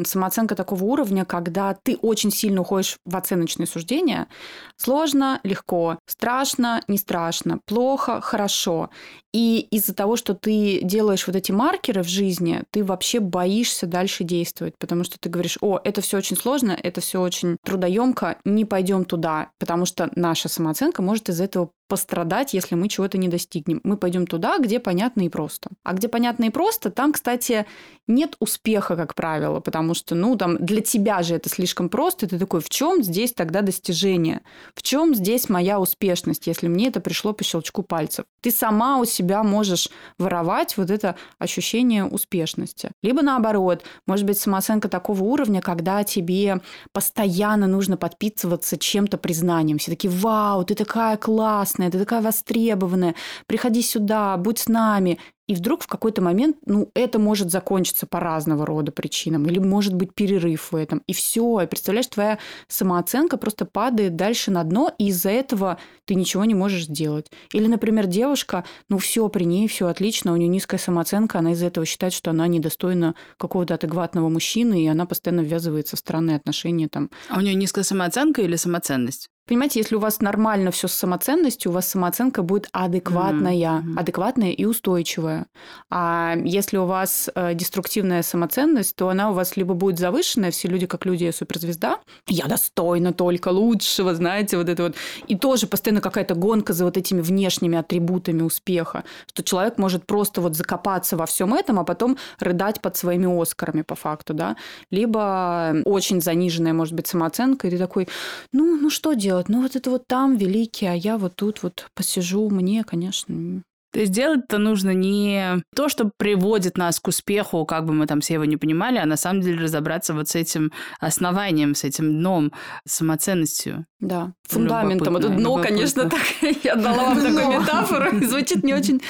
самооценка 0.07 0.55
такого 0.55 0.85
уровня, 0.85 1.25
когда 1.25 1.77
ты 1.83 1.96
очень 1.96 2.31
сильно 2.31 2.61
уходишь 2.61 2.96
в 3.05 3.16
оценочные 3.16 3.66
суждения. 3.66 4.29
Сложно, 4.77 5.40
легко, 5.42 5.98
страшно, 6.07 6.83
не 6.87 6.98
страшно, 6.98 7.59
плохо, 7.66 8.20
хорошо. 8.20 8.90
И 9.33 9.66
из-за 9.70 9.94
того, 9.94 10.16
что 10.16 10.35
ты 10.35 10.81
делаешь 10.83 11.27
вот 11.27 11.37
эти 11.37 11.53
маркеры 11.53 12.03
в 12.03 12.09
жизни, 12.09 12.62
ты 12.70 12.85
вообще 12.85 13.18
боишься 13.18 13.87
дальше 13.87 14.25
действовать, 14.25 14.75
потому 14.79 15.05
что 15.05 15.18
ты 15.18 15.31
говоришь, 15.31 15.57
о, 15.61 15.81
это 15.83 16.01
все 16.03 16.18
очень 16.18 16.37
сложно, 16.37 16.79
это 16.81 17.01
все 17.01 17.20
очень 17.20 17.57
трудоемко, 17.64 18.37
не 18.44 18.64
пойдем 18.66 19.05
туда, 19.05 19.48
потому 19.59 19.87
что 19.87 20.11
наша 20.14 20.48
самооценка 20.48 21.01
может 21.01 21.31
из 21.31 21.40
этого 21.40 21.70
пострадать, 21.88 22.52
если 22.55 22.75
мы 22.75 22.88
чего-то 22.88 23.19
не 23.19 23.29
достигнем. 23.29 23.81
Мы 23.85 23.97
пойдем 23.97 24.27
туда, 24.27 24.59
где 24.59 24.79
понятно 24.79 25.23
и 25.23 25.29
просто. 25.29 25.71
А 25.83 25.93
где 25.93 26.09
понятно 26.09 26.45
и 26.45 26.51
просто, 26.51 26.91
там, 26.91 27.12
кстати, 27.12 27.67
нет 28.07 28.37
успеха, 28.41 28.97
как 28.97 29.15
правило, 29.15 29.61
потому 29.61 29.95
что, 29.95 30.15
ну, 30.15 30.37
там, 30.37 30.57
для 30.59 30.81
тебя 30.81 31.23
же 31.23 31.35
это 31.35 31.49
слишком 31.49 31.88
просто, 31.88 32.27
и 32.27 32.29
ты 32.29 32.38
такой, 32.38 32.61
в 32.61 32.69
чем 32.69 33.03
здесь 33.03 33.33
тогда 33.33 33.62
достижение? 33.62 34.43
В 34.75 34.83
чем 34.83 35.15
здесь 35.15 35.49
моя 35.49 35.79
успешность, 35.81 36.47
если 36.47 36.69
мне 36.69 36.88
это 36.88 37.01
пришло 37.01 37.33
по 37.33 37.45
щелчку 37.45 37.83
пальцев? 37.83 38.25
Ты 38.41 38.51
сама 38.51 38.99
у 38.99 39.05
себя 39.05 39.43
можешь 39.43 39.88
воровать 40.19 40.77
вот 40.77 40.91
это 40.91 41.17
ощущение 41.38 42.05
успешности. 42.05 42.91
Либо 43.03 43.23
наоборот, 43.23 43.85
может 44.07 44.27
быть, 44.27 44.38
самооценка 44.38 44.88
такого 44.88 45.23
уровня, 45.23 45.61
когда 45.61 46.03
тебе 46.05 46.61
постоянно 46.93 47.67
нужно 47.67 47.97
подпитываться 47.97 48.77
чем-то 48.77 49.19
признанием. 49.19 49.79
Все 49.79 49.93
такие, 49.93 50.12
вау, 50.12 50.65
ты 50.65 50.75
такая 50.75 51.17
классная, 51.17 51.91
ты 51.91 51.99
такая 51.99 52.21
востребованная, 52.21 52.41
приходи 52.44 53.83
сюда, 53.83 54.37
будь 54.37 54.59
с 54.59 54.68
нами. 54.68 55.18
И 55.48 55.55
вдруг 55.55 55.83
в 55.83 55.87
какой-то 55.87 56.22
момент, 56.22 56.57
ну, 56.66 56.90
это 56.94 57.18
может 57.18 57.50
закончиться 57.50 58.07
по 58.07 58.20
разного 58.20 58.64
рода 58.64 58.92
причинам, 58.92 59.44
или 59.46 59.59
может 59.59 59.92
быть 59.92 60.14
перерыв 60.14 60.70
в 60.72 60.76
этом. 60.76 61.02
И 61.07 61.12
все, 61.12 61.61
и 61.61 61.66
представляешь, 61.66 62.07
твоя 62.07 62.38
самооценка 62.68 63.37
просто 63.37 63.66
падает 63.66 64.14
дальше 64.14 64.50
на 64.50 64.62
дно, 64.62 64.94
и 64.98 65.09
из-за 65.09 65.31
этого 65.31 65.78
ты 66.07 66.14
ничего 66.14 66.44
не 66.44 66.55
можешь 66.55 66.85
сделать. 66.85 67.31
Или, 67.52 67.66
например, 67.66 68.07
девушка, 68.07 68.64
ну, 68.88 68.98
все 68.98 69.28
при 69.28 69.44
ней, 69.44 69.66
все 69.66 69.88
отлично, 69.88 70.33
у 70.33 70.37
нее 70.37 70.48
низкая 70.48 70.78
самооценка, 70.78 71.40
она 71.40 71.52
из-за 71.52 71.66
этого 71.66 71.85
считает, 71.85 72.12
что 72.12 72.31
она 72.31 72.46
недостойна 72.46 73.14
какого-то 73.37 73.74
адекватного 73.74 74.28
мужчины, 74.28 74.85
и 74.85 74.87
она 74.87 75.07
постоянно 75.07 75.40
ввязывается 75.40 75.96
в 75.96 75.98
странные 75.98 76.37
отношения 76.37 76.88
там. 76.88 77.11
А 77.28 77.38
у 77.38 77.40
нее 77.40 77.55
низкая 77.55 77.85
самооценка 77.85 78.42
или 78.42 78.57
самоценность? 78.57 79.28
Понимаете, 79.46 79.81
если 79.81 79.96
у 79.96 79.98
вас 79.98 80.20
нормально 80.20 80.70
все 80.70 80.87
с 80.87 80.92
самоценностью, 80.92 81.72
у 81.72 81.74
вас 81.74 81.88
самооценка 81.88 82.42
будет 82.42 82.68
адекватная, 82.70 83.55
mm-hmm. 83.55 83.98
адекватная 83.98 84.52
и 84.52 84.64
устойчивая. 84.64 85.46
А 85.90 86.37
если 86.44 86.76
у 86.76 86.87
вас 86.87 87.28
э, 87.35 87.55
деструктивная 87.55 88.22
самоценность, 88.22 88.94
то 88.94 89.09
она 89.09 89.31
у 89.31 89.33
вас 89.35 89.57
либо 89.57 89.74
будет 89.74 89.98
завышенная, 89.98 90.52
все 90.52 90.68
люди 90.68 90.87
как 90.87 91.07
люди, 91.07 91.24
я 91.24 91.33
суперзвезда, 91.33 91.98
я 92.28 92.46
достойна 92.46 93.12
только 93.12 93.48
лучшего, 93.48 94.14
знаете, 94.14 94.57
вот 94.57 94.68
это 94.68 94.85
вот. 94.85 94.94
И 95.26 95.37
тоже 95.37 95.66
постоянно 95.66 96.00
какая-то 96.00 96.37
гонка 96.37 96.72
за 96.72 96.85
вот 96.85 96.96
этими 96.96 97.20
внешними 97.20 97.76
атрибутами 97.76 98.42
успеха, 98.42 99.02
что 99.26 99.42
человек 99.42 99.76
может 99.76 100.07
просто 100.07 100.40
вот 100.40 100.55
закопаться 100.55 101.16
во 101.16 101.26
всем 101.26 101.52
этом, 101.52 101.81
а 101.81 101.85
потом 101.85 102.16
рыдать 102.38 102.81
под 102.81 102.96
своими 102.96 103.42
Оскарами 103.42 103.83
по 103.83 103.96
факту, 103.96 104.35
да. 104.35 104.57
Либо 104.90 105.74
очень 105.85 106.20
заниженная, 106.20 106.72
может 106.72 106.94
быть, 106.94 107.09
самооценка, 107.09 107.66
и 107.66 107.70
ты 107.70 107.78
такой, 107.78 108.09
ну, 108.52 108.76
ну 108.76 108.88
что 108.88 109.14
делать? 109.14 109.32
Делать. 109.33 109.49
Ну, 109.49 109.62
вот 109.62 109.77
это 109.77 109.90
вот 109.90 110.07
там 110.07 110.37
великий, 110.37 110.87
а 110.87 110.95
я 110.95 111.16
вот 111.16 111.37
тут 111.37 111.62
вот 111.62 111.88
посижу. 111.95 112.51
Мне, 112.51 112.85
конечно, 112.85 113.62
то 113.92 114.00
есть 114.00 114.12
делать-то 114.12 114.59
нужно 114.59 114.94
не 114.94 115.62
то, 115.76 115.88
что 115.88 116.11
приводит 116.16 116.78
нас 116.78 116.98
к 116.98 117.09
успеху, 117.09 117.64
как 117.66 117.85
бы 117.85 117.92
мы 117.92 118.07
там 118.07 118.20
все 118.20 118.35
его 118.35 118.46
не 118.46 118.57
понимали, 118.57 118.98
а 118.98 119.07
на 119.07 119.16
самом 119.16 119.42
деле 119.42 119.62
разобраться 119.62 120.14
вот 120.14 120.28
с 120.28 120.35
этим 120.35 120.72
основанием, 120.98 121.74
с 121.74 121.85
этим 121.85 122.18
дном, 122.18 122.52
самоценностью. 122.87 123.87
Да, 124.00 124.33
фундаментом. 124.42 125.16
Это 125.16 125.28
дно, 125.28 125.59
конечно, 125.59 126.09
так, 126.09 126.20
я 126.64 126.74
дала 126.74 127.14
вам 127.14 127.20
такую 127.20 127.61
метафору, 127.61 128.26
звучит 128.26 128.64
не 128.64 128.74
очень 128.74 129.00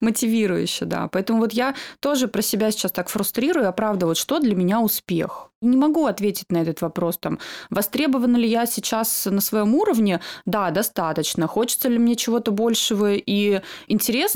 мотивирующе, 0.00 0.86
да. 0.86 1.08
Поэтому 1.08 1.40
вот 1.40 1.52
я 1.52 1.74
тоже 2.00 2.26
про 2.26 2.42
себя 2.42 2.70
сейчас 2.70 2.92
так 2.92 3.08
фрустрирую, 3.08 3.68
а 3.68 3.72
правда, 3.72 4.06
вот 4.06 4.16
что 4.16 4.40
для 4.40 4.56
меня 4.56 4.80
успех? 4.80 5.50
Не 5.62 5.76
могу 5.76 6.06
ответить 6.06 6.50
на 6.50 6.62
этот 6.62 6.80
вопрос. 6.80 7.18
Там, 7.18 7.38
востребована 7.68 8.38
ли 8.38 8.48
я 8.48 8.64
сейчас 8.64 9.26
на 9.30 9.42
своем 9.42 9.74
уровне? 9.74 10.20
Да, 10.46 10.70
достаточно. 10.70 11.46
Хочется 11.46 11.88
ли 11.88 11.98
мне 11.98 12.16
чего-то 12.16 12.50
большего 12.50 13.12
и 13.12 13.60
интересного? 13.86 14.29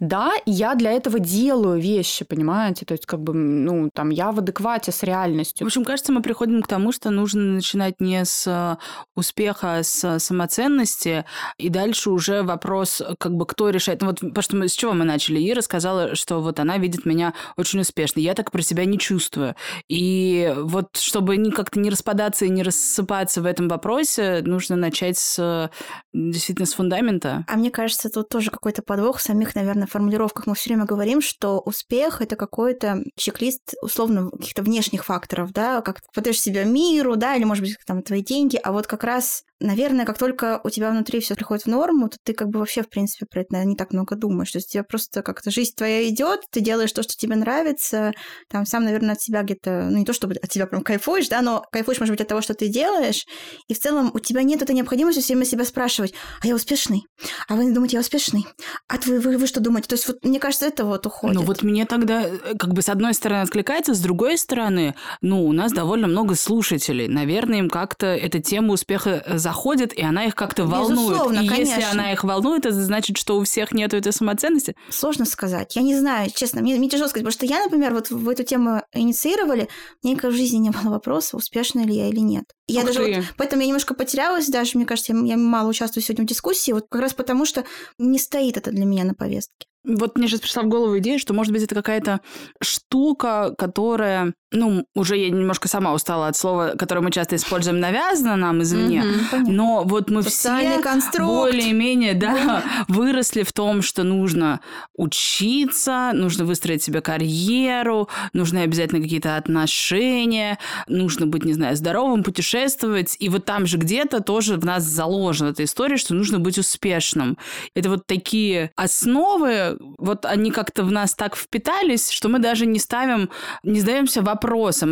Да, 0.00 0.32
и 0.46 0.50
я 0.50 0.74
для 0.74 0.92
этого 0.92 1.18
делаю 1.18 1.80
вещи, 1.80 2.24
понимаете? 2.24 2.84
То 2.84 2.92
есть, 2.92 3.06
как 3.06 3.20
бы, 3.20 3.34
ну, 3.34 3.90
там, 3.92 4.10
я 4.10 4.32
в 4.32 4.38
адеквате 4.38 4.92
с 4.92 5.02
реальностью. 5.02 5.66
В 5.66 5.68
общем, 5.68 5.84
кажется, 5.84 6.12
мы 6.12 6.22
приходим 6.22 6.62
к 6.62 6.68
тому, 6.68 6.92
что 6.92 7.10
нужно 7.10 7.42
начинать 7.42 8.00
не 8.00 8.24
с 8.24 8.46
э, 8.46 8.76
успеха, 9.14 9.78
а 9.78 9.82
с 9.82 10.18
самоценности, 10.18 11.24
и 11.58 11.68
дальше 11.68 12.10
уже 12.10 12.42
вопрос, 12.42 13.02
как 13.18 13.34
бы, 13.34 13.46
кто 13.46 13.70
решает. 13.70 14.00
Ну, 14.00 14.08
вот, 14.08 14.20
потому 14.20 14.42
что 14.42 14.56
мы, 14.56 14.68
с 14.68 14.72
чего 14.72 14.92
мы 14.92 15.04
начали? 15.04 15.50
Ира 15.50 15.62
сказала, 15.62 16.14
что 16.14 16.40
вот 16.40 16.60
она 16.60 16.78
видит 16.78 17.04
меня 17.04 17.34
очень 17.56 17.80
успешно. 17.80 18.20
Я 18.20 18.34
так 18.34 18.50
про 18.50 18.62
себя 18.62 18.84
не 18.84 18.98
чувствую. 18.98 19.54
И 19.88 20.52
вот 20.56 20.96
чтобы 20.96 21.36
как-то 21.50 21.78
не 21.80 21.90
распадаться 21.90 22.44
и 22.44 22.50
не 22.50 22.62
рассыпаться 22.62 23.42
в 23.42 23.46
этом 23.46 23.68
вопросе, 23.68 24.42
нужно 24.44 24.76
начать 24.76 25.18
с 25.18 25.70
действительно 26.12 26.66
с 26.66 26.74
фундамента. 26.74 27.44
А 27.48 27.56
мне 27.56 27.70
кажется, 27.70 28.10
тут 28.10 28.28
тоже 28.28 28.50
какой-то 28.50 28.82
подвох 28.82 29.18
в 29.18 29.22
самих, 29.34 29.54
наверное, 29.54 29.86
формулировках. 29.86 30.46
Мы 30.46 30.54
все 30.54 30.70
время 30.70 30.84
говорим, 30.84 31.20
что 31.20 31.58
успех 31.58 32.22
это 32.22 32.36
какой-то 32.36 33.02
чек-лист 33.16 33.74
условно 33.82 34.30
каких-то 34.30 34.62
внешних 34.62 35.04
факторов, 35.04 35.52
да, 35.52 35.80
как 35.82 36.00
ты 36.00 36.06
подаешь 36.14 36.40
себя 36.40 36.64
миру, 36.64 37.16
да, 37.16 37.34
или, 37.34 37.44
может 37.44 37.64
быть, 37.64 37.76
там 37.84 38.02
твои 38.02 38.22
деньги, 38.22 38.58
а 38.62 38.72
вот 38.72 38.86
как 38.86 39.02
раз 39.04 39.42
наверное, 39.64 40.04
как 40.04 40.18
только 40.18 40.60
у 40.64 40.70
тебя 40.70 40.90
внутри 40.90 41.20
все 41.20 41.34
приходит 41.34 41.64
в 41.64 41.68
норму, 41.68 42.08
то 42.08 42.16
ты 42.22 42.34
как 42.34 42.48
бы 42.48 42.58
вообще, 42.58 42.82
в 42.82 42.88
принципе, 42.88 43.26
про 43.26 43.40
это 43.40 43.52
наверное, 43.52 43.70
не 43.70 43.76
так 43.76 43.92
много 43.92 44.16
думаешь. 44.16 44.52
То 44.52 44.58
есть 44.58 44.70
тебе 44.72 44.84
просто 44.84 45.22
как-то 45.22 45.50
жизнь 45.50 45.72
твоя 45.76 46.08
идет, 46.08 46.42
ты 46.50 46.60
делаешь 46.60 46.92
то, 46.92 47.02
что 47.02 47.14
тебе 47.14 47.36
нравится, 47.36 48.12
там 48.48 48.66
сам, 48.66 48.84
наверное, 48.84 49.14
от 49.14 49.20
себя 49.20 49.42
где-то, 49.42 49.88
ну 49.90 49.98
не 49.98 50.04
то 50.04 50.12
чтобы 50.12 50.34
от 50.34 50.48
тебя 50.48 50.66
прям 50.66 50.82
кайфуешь, 50.82 51.28
да, 51.28 51.42
но 51.42 51.64
кайфуешь, 51.72 51.98
может 51.98 52.12
быть, 52.12 52.20
от 52.20 52.28
того, 52.28 52.40
что 52.40 52.54
ты 52.54 52.68
делаешь, 52.68 53.26
и 53.68 53.74
в 53.74 53.80
целом 53.80 54.10
у 54.14 54.18
тебя 54.18 54.42
нет 54.42 54.62
этой 54.62 54.74
необходимости 54.74 55.20
все 55.20 55.34
время 55.34 55.46
себя 55.46 55.64
спрашивать, 55.64 56.14
а 56.40 56.46
я 56.46 56.54
успешный? 56.54 57.04
А 57.48 57.56
вы 57.56 57.72
думаете, 57.72 57.96
я 57.96 58.00
успешный? 58.00 58.46
А 58.88 58.96
вы, 59.06 59.20
вы, 59.20 59.38
вы 59.38 59.46
что 59.46 59.60
думаете? 59.60 59.88
То 59.88 59.94
есть 59.94 60.06
вот 60.06 60.24
мне 60.24 60.38
кажется, 60.38 60.66
это 60.66 60.84
вот 60.84 61.06
уходит. 61.06 61.36
Ну 61.36 61.42
вот 61.42 61.62
мне 61.62 61.86
тогда 61.86 62.22
э, 62.22 62.54
как 62.58 62.72
бы 62.72 62.82
с 62.82 62.88
одной 62.88 63.14
стороны 63.14 63.42
откликается, 63.42 63.94
с 63.94 64.00
другой 64.00 64.38
стороны, 64.38 64.94
ну 65.20 65.44
у 65.44 65.52
нас 65.52 65.72
довольно 65.72 66.06
много 66.06 66.34
слушателей, 66.34 67.08
наверное, 67.08 67.58
им 67.58 67.70
как-то 67.70 68.06
эта 68.06 68.40
тема 68.40 68.74
успеха 68.74 69.22
э, 69.24 69.38
заходит, 69.54 69.92
и 69.92 70.02
она 70.02 70.26
их 70.26 70.34
как-то 70.34 70.66
волнует. 70.66 71.10
Безусловно, 71.10 71.40
и 71.40 71.48
конечно. 71.48 71.74
если 71.74 71.82
она 71.82 72.12
их 72.12 72.24
волнует, 72.24 72.66
это 72.66 72.82
значит, 72.82 73.16
что 73.16 73.38
у 73.38 73.44
всех 73.44 73.72
нет 73.72 73.94
этой 73.94 74.12
самоценности. 74.12 74.74
Сложно 74.90 75.24
сказать. 75.24 75.76
Я 75.76 75.82
не 75.82 75.96
знаю, 75.96 76.30
честно, 76.34 76.60
мне, 76.60 76.74
мне 76.76 76.88
тяжело 76.88 77.08
сказать, 77.08 77.24
потому 77.24 77.32
что 77.32 77.46
я, 77.46 77.64
например, 77.64 77.94
вот 77.94 78.10
в 78.10 78.28
эту 78.28 78.42
тему 78.42 78.82
инициировали, 78.92 79.68
мне 80.02 80.12
никогда 80.12 80.30
в 80.30 80.36
жизни 80.36 80.58
не 80.58 80.70
было 80.70 80.90
вопроса, 80.90 81.36
успешна 81.36 81.84
ли 81.86 81.94
я 81.94 82.08
или 82.08 82.20
нет. 82.20 82.44
Я 82.66 82.80
Ух 82.80 82.86
даже 82.86 83.04
ты. 83.04 83.14
вот, 83.14 83.24
поэтому 83.36 83.62
я 83.62 83.68
немножко 83.68 83.94
потерялась 83.94 84.48
даже, 84.48 84.72
мне 84.74 84.86
кажется, 84.86 85.12
я, 85.12 85.18
я 85.24 85.36
мало 85.36 85.68
участвую 85.68 86.02
сегодня 86.02 86.24
в 86.24 86.28
дискуссии, 86.28 86.72
вот 86.72 86.86
как 86.90 87.00
раз 87.00 87.14
потому, 87.14 87.46
что 87.46 87.64
не 87.98 88.18
стоит 88.18 88.56
это 88.56 88.70
для 88.70 88.84
меня 88.84 89.04
на 89.04 89.14
повестке. 89.14 89.66
Вот 89.84 90.16
мне 90.16 90.28
сейчас 90.28 90.40
пришла 90.40 90.62
в 90.62 90.68
голову 90.68 90.98
идея, 90.98 91.18
что, 91.18 91.34
может 91.34 91.52
быть, 91.52 91.62
это 91.62 91.74
какая-то 91.74 92.20
штука, 92.62 93.54
которая, 93.58 94.32
ну, 94.54 94.86
уже 94.94 95.16
я 95.16 95.28
немножко 95.30 95.68
сама 95.68 95.92
устала 95.92 96.28
от 96.28 96.36
слова, 96.36 96.74
которое 96.78 97.00
мы 97.00 97.10
часто 97.10 97.36
используем, 97.36 97.80
навязано 97.80 98.36
нам 98.36 98.62
извне, 98.62 99.02
Мгм. 99.32 99.52
но 99.54 99.82
вот 99.84 100.10
мы 100.10 100.22
Социальный 100.22 100.74
все 100.74 100.82
конструкт. 100.82 101.28
более-менее, 101.28 102.14
да, 102.14 102.62
выросли 102.88 103.42
в 103.42 103.52
том, 103.52 103.82
что 103.82 104.04
нужно 104.04 104.60
учиться, 104.96 106.10
нужно 106.14 106.44
выстроить 106.44 106.82
себе 106.82 107.00
карьеру, 107.00 108.08
нужны 108.32 108.58
обязательно 108.58 109.02
какие-то 109.02 109.36
отношения, 109.36 110.58
нужно 110.88 111.26
быть, 111.26 111.44
не 111.44 111.52
знаю, 111.54 111.76
здоровым, 111.76 112.22
путешествовать, 112.22 113.16
и 113.18 113.28
вот 113.28 113.44
там 113.44 113.66
же 113.66 113.76
где-то 113.76 114.20
тоже 114.20 114.56
в 114.56 114.64
нас 114.64 114.84
заложена 114.84 115.48
эта 115.50 115.64
история, 115.64 115.96
что 115.96 116.14
нужно 116.14 116.38
быть 116.38 116.58
успешным. 116.58 117.36
Это 117.74 117.90
вот 117.90 118.06
такие 118.06 118.70
основы, 118.76 119.78
вот 119.98 120.24
они 120.24 120.50
как-то 120.50 120.84
в 120.84 120.90
нас 120.92 121.14
так 121.14 121.36
впитались, 121.36 122.10
что 122.10 122.28
мы 122.28 122.38
даже 122.38 122.66
не 122.66 122.78
ставим, 122.78 123.28
не 123.62 123.80
задаемся 123.80 124.22
вопросом, 124.22 124.43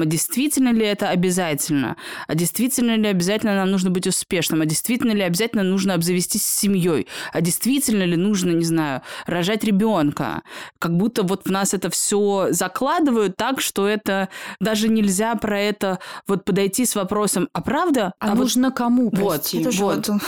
а 0.02 0.06
действительно 0.06 0.72
ли 0.72 0.84
это 0.84 1.10
обязательно, 1.10 1.96
а 2.26 2.34
действительно 2.34 2.96
ли 2.96 3.08
обязательно 3.08 3.54
нам 3.54 3.70
нужно 3.70 3.90
быть 3.90 4.06
успешным, 4.06 4.62
а 4.62 4.66
действительно 4.66 5.12
ли 5.12 5.22
обязательно 5.22 5.62
нужно 5.62 5.94
обзавестись 5.94 6.44
семьей, 6.44 7.06
а 7.32 7.40
действительно 7.40 8.02
ли 8.04 8.16
нужно, 8.16 8.50
не 8.50 8.64
знаю, 8.64 9.02
рожать 9.26 9.64
ребенка. 9.64 10.42
Как 10.78 10.96
будто 10.96 11.22
вот 11.22 11.44
в 11.44 11.50
нас 11.50 11.74
это 11.74 11.90
все 11.90 12.48
закладывают 12.50 13.36
так, 13.36 13.60
что 13.60 13.86
это 13.86 14.28
даже 14.60 14.88
нельзя 14.88 15.34
про 15.34 15.60
это 15.60 15.98
вот 16.26 16.44
подойти 16.44 16.86
с 16.86 16.94
вопросом, 16.94 17.48
а 17.52 17.60
правда? 17.60 18.12
А, 18.18 18.30
вот 18.30 18.38
нужно 18.38 18.70
кому, 18.70 19.10
вот, 19.10 19.14
прости? 19.14 19.62
Тоже 19.62 19.82
вот. 19.82 19.94
вот 19.96 20.06
думаю, 20.06 20.22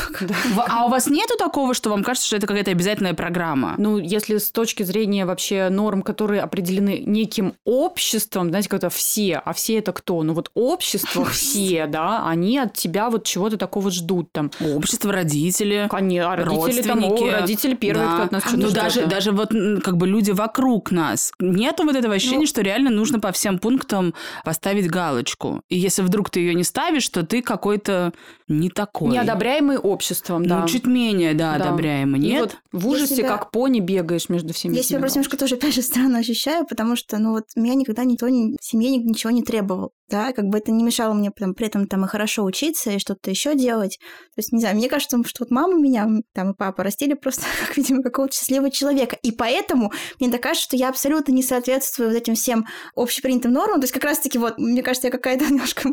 В- 0.54 0.64
А 0.68 0.86
у 0.86 0.88
вас 0.88 1.06
нету 1.08 1.36
такого, 1.38 1.74
что 1.74 1.90
вам 1.90 2.02
кажется, 2.02 2.26
что 2.26 2.36
это 2.36 2.46
какая-то 2.46 2.70
обязательная 2.70 3.14
программа? 3.14 3.74
Ну, 3.78 3.98
если 3.98 4.38
с 4.38 4.50
точки 4.50 4.82
зрения 4.82 5.24
вообще 5.24 5.68
норм, 5.70 6.02
которые 6.02 6.42
определены 6.42 7.02
неким 7.04 7.54
обществом, 7.64 8.48
знаете, 8.48 8.68
как 8.68 8.78
это 8.78 8.90
все, 9.14 9.40
а 9.44 9.52
все 9.52 9.78
это 9.78 9.92
кто? 9.92 10.22
Ну 10.24 10.32
вот 10.34 10.50
общество 10.54 11.24
все, 11.24 11.86
да, 11.86 12.26
они 12.26 12.58
от 12.58 12.72
тебя 12.74 13.10
вот 13.10 13.24
чего-то 13.24 13.56
такого 13.56 13.90
ждут 13.90 14.32
там. 14.32 14.50
Общество, 14.60 15.12
родители. 15.12 15.86
Конечно, 15.88 16.32
а 16.32 16.36
родители 16.36 16.82
там, 16.82 17.04
о, 17.04 17.30
родители 17.30 17.74
первые, 17.74 18.08
Да. 18.08 18.14
кто 18.14 18.22
от 18.24 18.32
нас 18.32 18.42
Ну, 18.44 18.48
что-то 18.50 18.66
ждет, 18.70 18.82
даже, 18.82 19.00
да. 19.02 19.06
даже 19.06 19.30
вот 19.32 19.50
как 19.84 19.96
бы 19.96 20.08
люди 20.08 20.32
вокруг 20.32 20.90
нас. 20.90 21.32
Нету 21.38 21.84
вот 21.84 21.94
этого 21.94 22.14
ощущения, 22.14 22.40
Ну. 22.40 22.46
что 22.46 22.62
реально 22.62 22.90
нужно 22.90 23.20
по 23.20 23.30
всем 23.30 23.58
пунктам 23.58 24.14
поставить 24.44 24.88
галочку. 24.88 25.62
И 25.68 25.78
если 25.78 26.02
вдруг 26.02 26.30
ты 26.30 26.40
ее 26.40 26.54
не 26.54 26.64
ставишь, 26.64 27.08
то 27.08 27.24
ты 27.24 27.40
какой-то 27.42 28.12
не 28.48 28.68
такой. 28.68 29.10
Неодобряемый 29.10 29.78
обществом, 29.78 30.44
да. 30.46 30.60
Ну, 30.60 30.68
чуть 30.68 30.86
менее, 30.86 31.32
да, 31.34 31.56
Да. 31.58 31.64
одобряемый. 31.68 32.20
И 32.20 32.24
Нет? 32.32 32.40
вот 32.72 32.82
в 32.82 32.88
ужасе, 32.88 33.16
себя- 33.16 33.28
как 33.28 33.50
пони, 33.50 33.80
бегаешь 33.80 34.28
между 34.28 34.52
всеми 34.52 34.76
Я 34.76 34.82
себя 34.82 34.98
просто 34.98 35.18
немножко 35.18 35.36
тоже, 35.38 35.54
опять 35.54 35.74
же, 35.74 35.82
странно 35.82 36.18
ощущаю, 36.18 36.66
потому 36.66 36.96
что, 36.96 37.18
ну 37.18 37.30
вот, 37.32 37.44
меня 37.56 37.74
никогда 37.74 38.04
никто 38.04 38.28
ни- 38.28 38.56
в 38.60 38.64
семье 38.64 38.90
ни- 38.90 38.98
ничего 39.08 39.30
не 39.30 39.42
требовал, 39.42 39.92
да, 40.10 40.32
как 40.32 40.46
бы 40.46 40.58
это 40.58 40.70
не 40.72 40.84
мешало 40.84 41.14
мне 41.14 41.30
прям, 41.30 41.54
при 41.54 41.66
этом 41.68 41.86
там 41.86 42.04
и 42.04 42.08
хорошо 42.08 42.44
учиться, 42.44 42.90
и 42.90 42.98
что-то 42.98 43.30
еще 43.30 43.54
делать. 43.54 43.98
То 44.34 44.38
есть, 44.40 44.52
не 44.52 44.60
знаю, 44.60 44.76
мне 44.76 44.88
кажется, 44.90 45.16
что 45.24 45.44
вот 45.44 45.50
мама 45.50 45.74
меня, 45.80 46.06
там 46.34 46.50
и 46.50 46.54
папа 46.54 46.82
растили 46.84 47.14
просто, 47.14 47.42
как, 47.66 47.76
видимо, 47.78 48.02
какого-то 48.02 48.34
счастливого 48.36 48.70
человека. 48.70 49.16
И 49.22 49.32
поэтому 49.32 49.90
мне 50.20 50.30
так 50.30 50.42
кажется, 50.42 50.64
что 50.64 50.76
я 50.76 50.90
абсолютно 50.90 51.32
не 51.32 51.42
соответствую 51.42 52.10
вот 52.10 52.16
этим 52.18 52.34
всем 52.34 52.66
общепринятым 52.94 53.52
нормам. 53.52 53.80
То 53.80 53.84
есть, 53.84 53.94
как 53.94 54.04
раз-таки 54.04 54.38
вот, 54.38 54.58
мне 54.58 54.82
кажется, 54.82 55.06
я 55.06 55.10
какая-то 55.10 55.44
немножко, 55.50 55.88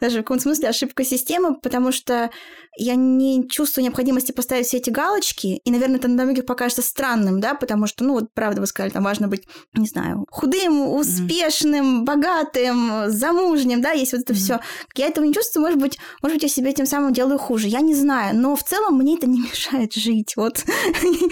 даже 0.00 0.18
в 0.20 0.22
каком-то 0.22 0.42
смысле 0.42 0.68
ошибка 0.68 1.02
системы, 1.04 1.54
потому 1.58 1.77
что 1.92 2.30
я 2.78 2.94
не 2.94 3.48
чувствую 3.48 3.84
необходимости 3.84 4.30
поставить 4.30 4.66
все 4.66 4.76
эти 4.76 4.90
галочки, 4.90 5.60
и, 5.64 5.70
наверное, 5.70 5.96
это 5.96 6.06
на 6.08 6.24
многих 6.24 6.46
покажется 6.46 6.82
странным, 6.82 7.40
да, 7.40 7.54
потому 7.54 7.86
что, 7.86 8.04
ну, 8.04 8.14
вот, 8.14 8.32
правда, 8.34 8.60
вы 8.60 8.66
сказали, 8.68 8.92
там 8.92 9.02
важно 9.02 9.26
быть, 9.26 9.42
не 9.74 9.86
знаю, 9.86 10.24
худым, 10.30 10.94
успешным, 10.94 12.04
богатым, 12.04 13.10
замужним, 13.10 13.80
да, 13.80 13.90
есть 13.90 14.12
вот 14.12 14.22
это 14.22 14.32
mm-hmm. 14.32 14.36
все. 14.36 14.60
Я 14.94 15.06
этого 15.08 15.24
не 15.24 15.34
чувствую, 15.34 15.64
может 15.64 15.80
быть, 15.80 15.98
может 16.22 16.36
быть, 16.36 16.42
я 16.44 16.48
себе 16.48 16.72
тем 16.72 16.86
самым 16.86 17.12
делаю 17.12 17.38
хуже, 17.38 17.66
я 17.66 17.80
не 17.80 17.94
знаю, 17.94 18.36
но 18.36 18.54
в 18.54 18.62
целом 18.62 18.96
мне 18.96 19.16
это 19.16 19.28
не 19.28 19.40
мешает 19.50 19.94
жить, 19.94 20.36
вот. 20.36 20.64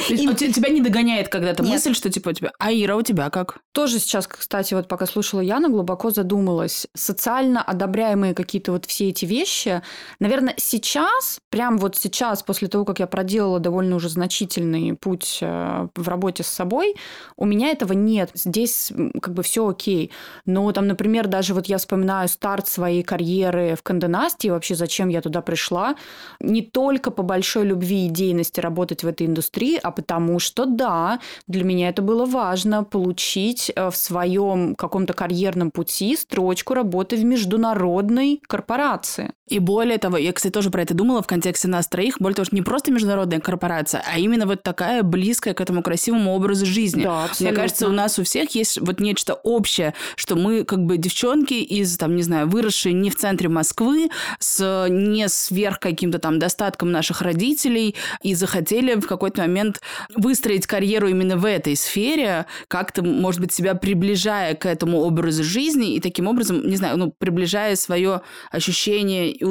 И... 0.09 0.27
Тебя 0.27 0.69
не 0.71 0.81
догоняет 0.81 1.29
когда-то 1.29 1.63
мысль, 1.63 1.95
что 1.95 2.11
типа 2.11 2.31
у 2.31 2.33
тебя, 2.33 2.53
а 2.59 2.73
Ира, 2.73 2.97
у 2.97 3.03
тебя 3.03 3.31
как? 3.31 3.59
Тоже 3.73 4.01
сейчас, 4.01 4.27
кстати, 4.27 4.75
вот 4.75 4.89
пока 4.89 5.07
слушала 5.07 5.41
Яну, 5.41 5.71
глубоко 5.71 6.11
задумалась. 6.11 6.87
Социально 6.95 7.63
одобряемые 7.63 8.35
какие-то 8.35 8.73
вот 8.73 8.87
все 8.87 9.11
эти 9.11 9.25
вещи, 9.25 9.83
наверное, 10.19 10.36
сейчас, 10.57 11.41
прям 11.51 11.79
вот 11.79 11.97
сейчас, 11.97 12.43
после 12.43 12.69
того, 12.69 12.85
как 12.85 13.01
я 13.01 13.07
проделала 13.07 13.61
довольно 13.61 13.97
уже 13.97 14.09
значительный 14.09 14.95
путь 14.95 15.39
э, 15.41 15.89
в 15.95 16.09
работе 16.09 16.43
с 16.43 16.49
собой, 16.49 16.97
у 17.37 17.45
меня 17.45 17.71
этого 17.71 17.93
нет. 17.93 18.31
Здесь 18.35 18.93
как 19.21 19.35
бы 19.35 19.43
все 19.43 19.69
окей. 19.69 20.11
Но 20.45 20.71
там, 20.73 20.87
например, 20.87 21.27
даже 21.27 21.55
вот 21.55 21.67
я 21.67 21.79
вспоминаю 21.79 22.29
старт 22.29 22.69
своей 22.69 23.03
карьеры 23.03 23.77
в 23.77 23.83
Канденасте, 23.83 24.51
вообще 24.51 24.75
зачем 24.75 25.09
я 25.09 25.21
туда 25.21 25.43
пришла, 25.43 25.97
не 26.41 26.63
только 26.63 27.11
по 27.11 27.23
большой 27.23 27.67
любви 27.67 28.07
и 28.07 28.09
идейности 28.09 28.61
работать 28.61 29.05
в 29.05 29.07
этой 29.07 29.27
индустрии, 29.27 29.79
а 29.83 29.91
потому 29.91 30.39
что, 30.39 30.67
да, 30.67 31.21
для 31.47 31.65
меня 31.65 31.89
это 31.89 32.03
было 32.03 32.27
важно 32.27 32.85
получить 32.85 33.73
э, 33.75 33.91
в 33.91 33.97
своем 33.97 34.75
каком-то 34.75 35.13
карьерном 35.13 35.71
пути 35.71 36.17
строчку 36.17 36.75
работы 36.75 37.17
в 37.17 37.25
международной 37.25 38.41
корпорации. 38.47 39.33
И 39.49 39.59
более 39.61 39.99
того, 39.99 40.17
я, 40.27 40.33
кстати, 40.33 40.53
тоже 40.53 40.71
про 40.71 40.83
это 40.83 40.95
думала 40.95 41.23
в 41.23 41.27
контексте 41.27 41.69
нас 41.69 41.87
троих. 41.87 42.17
Более 42.19 42.35
того, 42.35 42.47
что 42.47 42.55
не 42.55 42.63
просто 42.63 42.91
международная 42.91 43.41
корпорация, 43.41 44.03
а 44.07 44.19
именно 44.19 44.47
вот 44.47 44.63
такая 44.63 45.03
близкая 45.03 45.55
к 45.55 45.61
этому 45.61 45.83
красивому 45.83 46.35
образу 46.35 46.67
жизни. 46.67 47.05
Да, 47.05 47.25
абсолютно. 47.25 47.47
Мне 47.47 47.57
кажется, 47.57 47.89
у 47.89 47.93
нас 47.93 48.19
у 48.19 48.25
всех 48.25 48.55
есть 48.55 48.81
вот 48.81 49.01
нечто 49.01 49.35
общее, 49.35 49.95
что 50.17 50.37
мы 50.37 50.65
как 50.65 50.85
бы 50.85 50.97
девчонки 50.97 51.55
из, 51.55 51.97
там, 51.97 52.17
не 52.17 52.23
знаю, 52.23 52.49
выросшие 52.49 52.93
не 52.93 53.11
в 53.11 53.17
центре 53.17 53.49
Москвы, 53.49 54.11
с 54.39 54.87
не 54.89 55.29
сверх 55.29 55.79
каким-то 55.79 56.19
там 56.19 56.39
достатком 56.39 56.91
наших 56.91 57.23
родителей, 57.23 57.95
и 58.23 58.35
захотели 58.35 58.95
в 58.95 59.07
какой-то 59.07 59.43
момент 59.43 59.81
выстроить 60.15 60.67
карьеру 60.67 61.09
именно 61.09 61.37
в 61.37 61.45
этой 61.45 61.77
сфере, 61.77 62.47
как-то, 62.69 63.03
может 63.03 63.41
быть, 63.41 63.53
себя 63.53 63.75
приближая 63.75 64.55
к 64.55 64.67
этому 64.67 65.01
образу 65.03 65.45
жизни, 65.45 65.95
и 65.95 66.01
таким 66.01 66.27
образом, 66.27 66.67
не 66.67 66.77
знаю, 66.77 66.97
ну, 66.99 67.13
приближая 67.17 67.77
свое 67.77 68.23
ощущение 68.51 69.31
и 69.31 69.45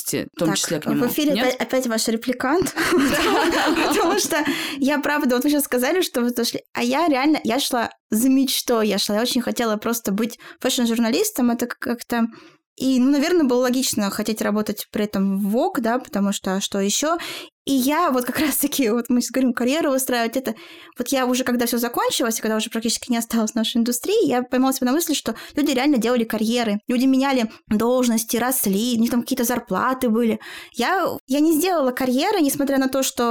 успешности, 0.00 0.28
в 0.34 0.38
том 0.38 0.48
так, 0.48 0.58
числе 0.58 0.80
к 0.80 0.86
нему. 0.86 1.04
В 1.04 1.08
эфире 1.08 1.32
опять, 1.32 1.56
опять 1.56 1.86
ваш 1.86 2.08
репликант, 2.08 2.74
потому 3.88 4.18
что 4.18 4.44
я 4.78 4.98
правда, 4.98 5.36
вот 5.36 5.44
вы 5.44 5.50
сейчас 5.50 5.64
сказали, 5.64 6.02
что 6.02 6.20
вы 6.20 6.30
зашли, 6.30 6.62
а 6.72 6.82
я 6.82 7.08
реально, 7.08 7.40
я 7.44 7.60
шла 7.60 7.90
за 8.10 8.28
мечтой, 8.28 8.88
я 8.88 8.98
шла, 8.98 9.16
я 9.16 9.22
очень 9.22 9.42
хотела 9.42 9.76
просто 9.76 10.12
быть 10.12 10.38
фэшн-журналистом, 10.60 11.50
это 11.50 11.66
как-то 11.66 12.26
и, 12.76 12.98
ну, 12.98 13.10
наверное, 13.10 13.44
было 13.44 13.62
логично 13.62 14.08
хотеть 14.10 14.40
работать 14.40 14.86
при 14.90 15.04
этом 15.04 15.38
в 15.38 15.50
ВОК, 15.50 15.80
да, 15.80 15.98
потому 15.98 16.32
что 16.32 16.54
а 16.54 16.60
что 16.62 16.80
еще? 16.80 17.18
И 17.70 17.72
я 17.72 18.10
вот 18.10 18.24
как 18.24 18.40
раз-таки, 18.40 18.90
вот 18.90 19.04
мы 19.10 19.20
сейчас 19.20 19.30
говорим, 19.30 19.52
карьеру 19.52 19.92
устраивать, 19.92 20.36
это... 20.36 20.56
Вот 20.98 21.06
я 21.10 21.24
уже, 21.24 21.44
когда 21.44 21.66
все 21.66 21.78
закончилось, 21.78 22.40
когда 22.40 22.56
уже 22.56 22.68
практически 22.68 23.12
не 23.12 23.16
осталось 23.16 23.54
нашей 23.54 23.76
индустрии, 23.76 24.26
я 24.26 24.42
поймала 24.42 24.74
себя 24.74 24.88
на 24.88 24.92
мысли, 24.92 25.14
что 25.14 25.36
люди 25.54 25.70
реально 25.70 25.98
делали 25.98 26.24
карьеры. 26.24 26.80
Люди 26.88 27.04
меняли 27.04 27.48
должности, 27.68 28.38
росли, 28.38 28.96
у 28.96 29.00
них 29.00 29.12
там 29.12 29.20
какие-то 29.20 29.44
зарплаты 29.44 30.08
были. 30.08 30.40
Я, 30.72 31.16
я 31.28 31.38
не 31.38 31.52
сделала 31.52 31.92
карьеры, 31.92 32.40
несмотря 32.40 32.76
на 32.78 32.88
то, 32.88 33.04
что 33.04 33.30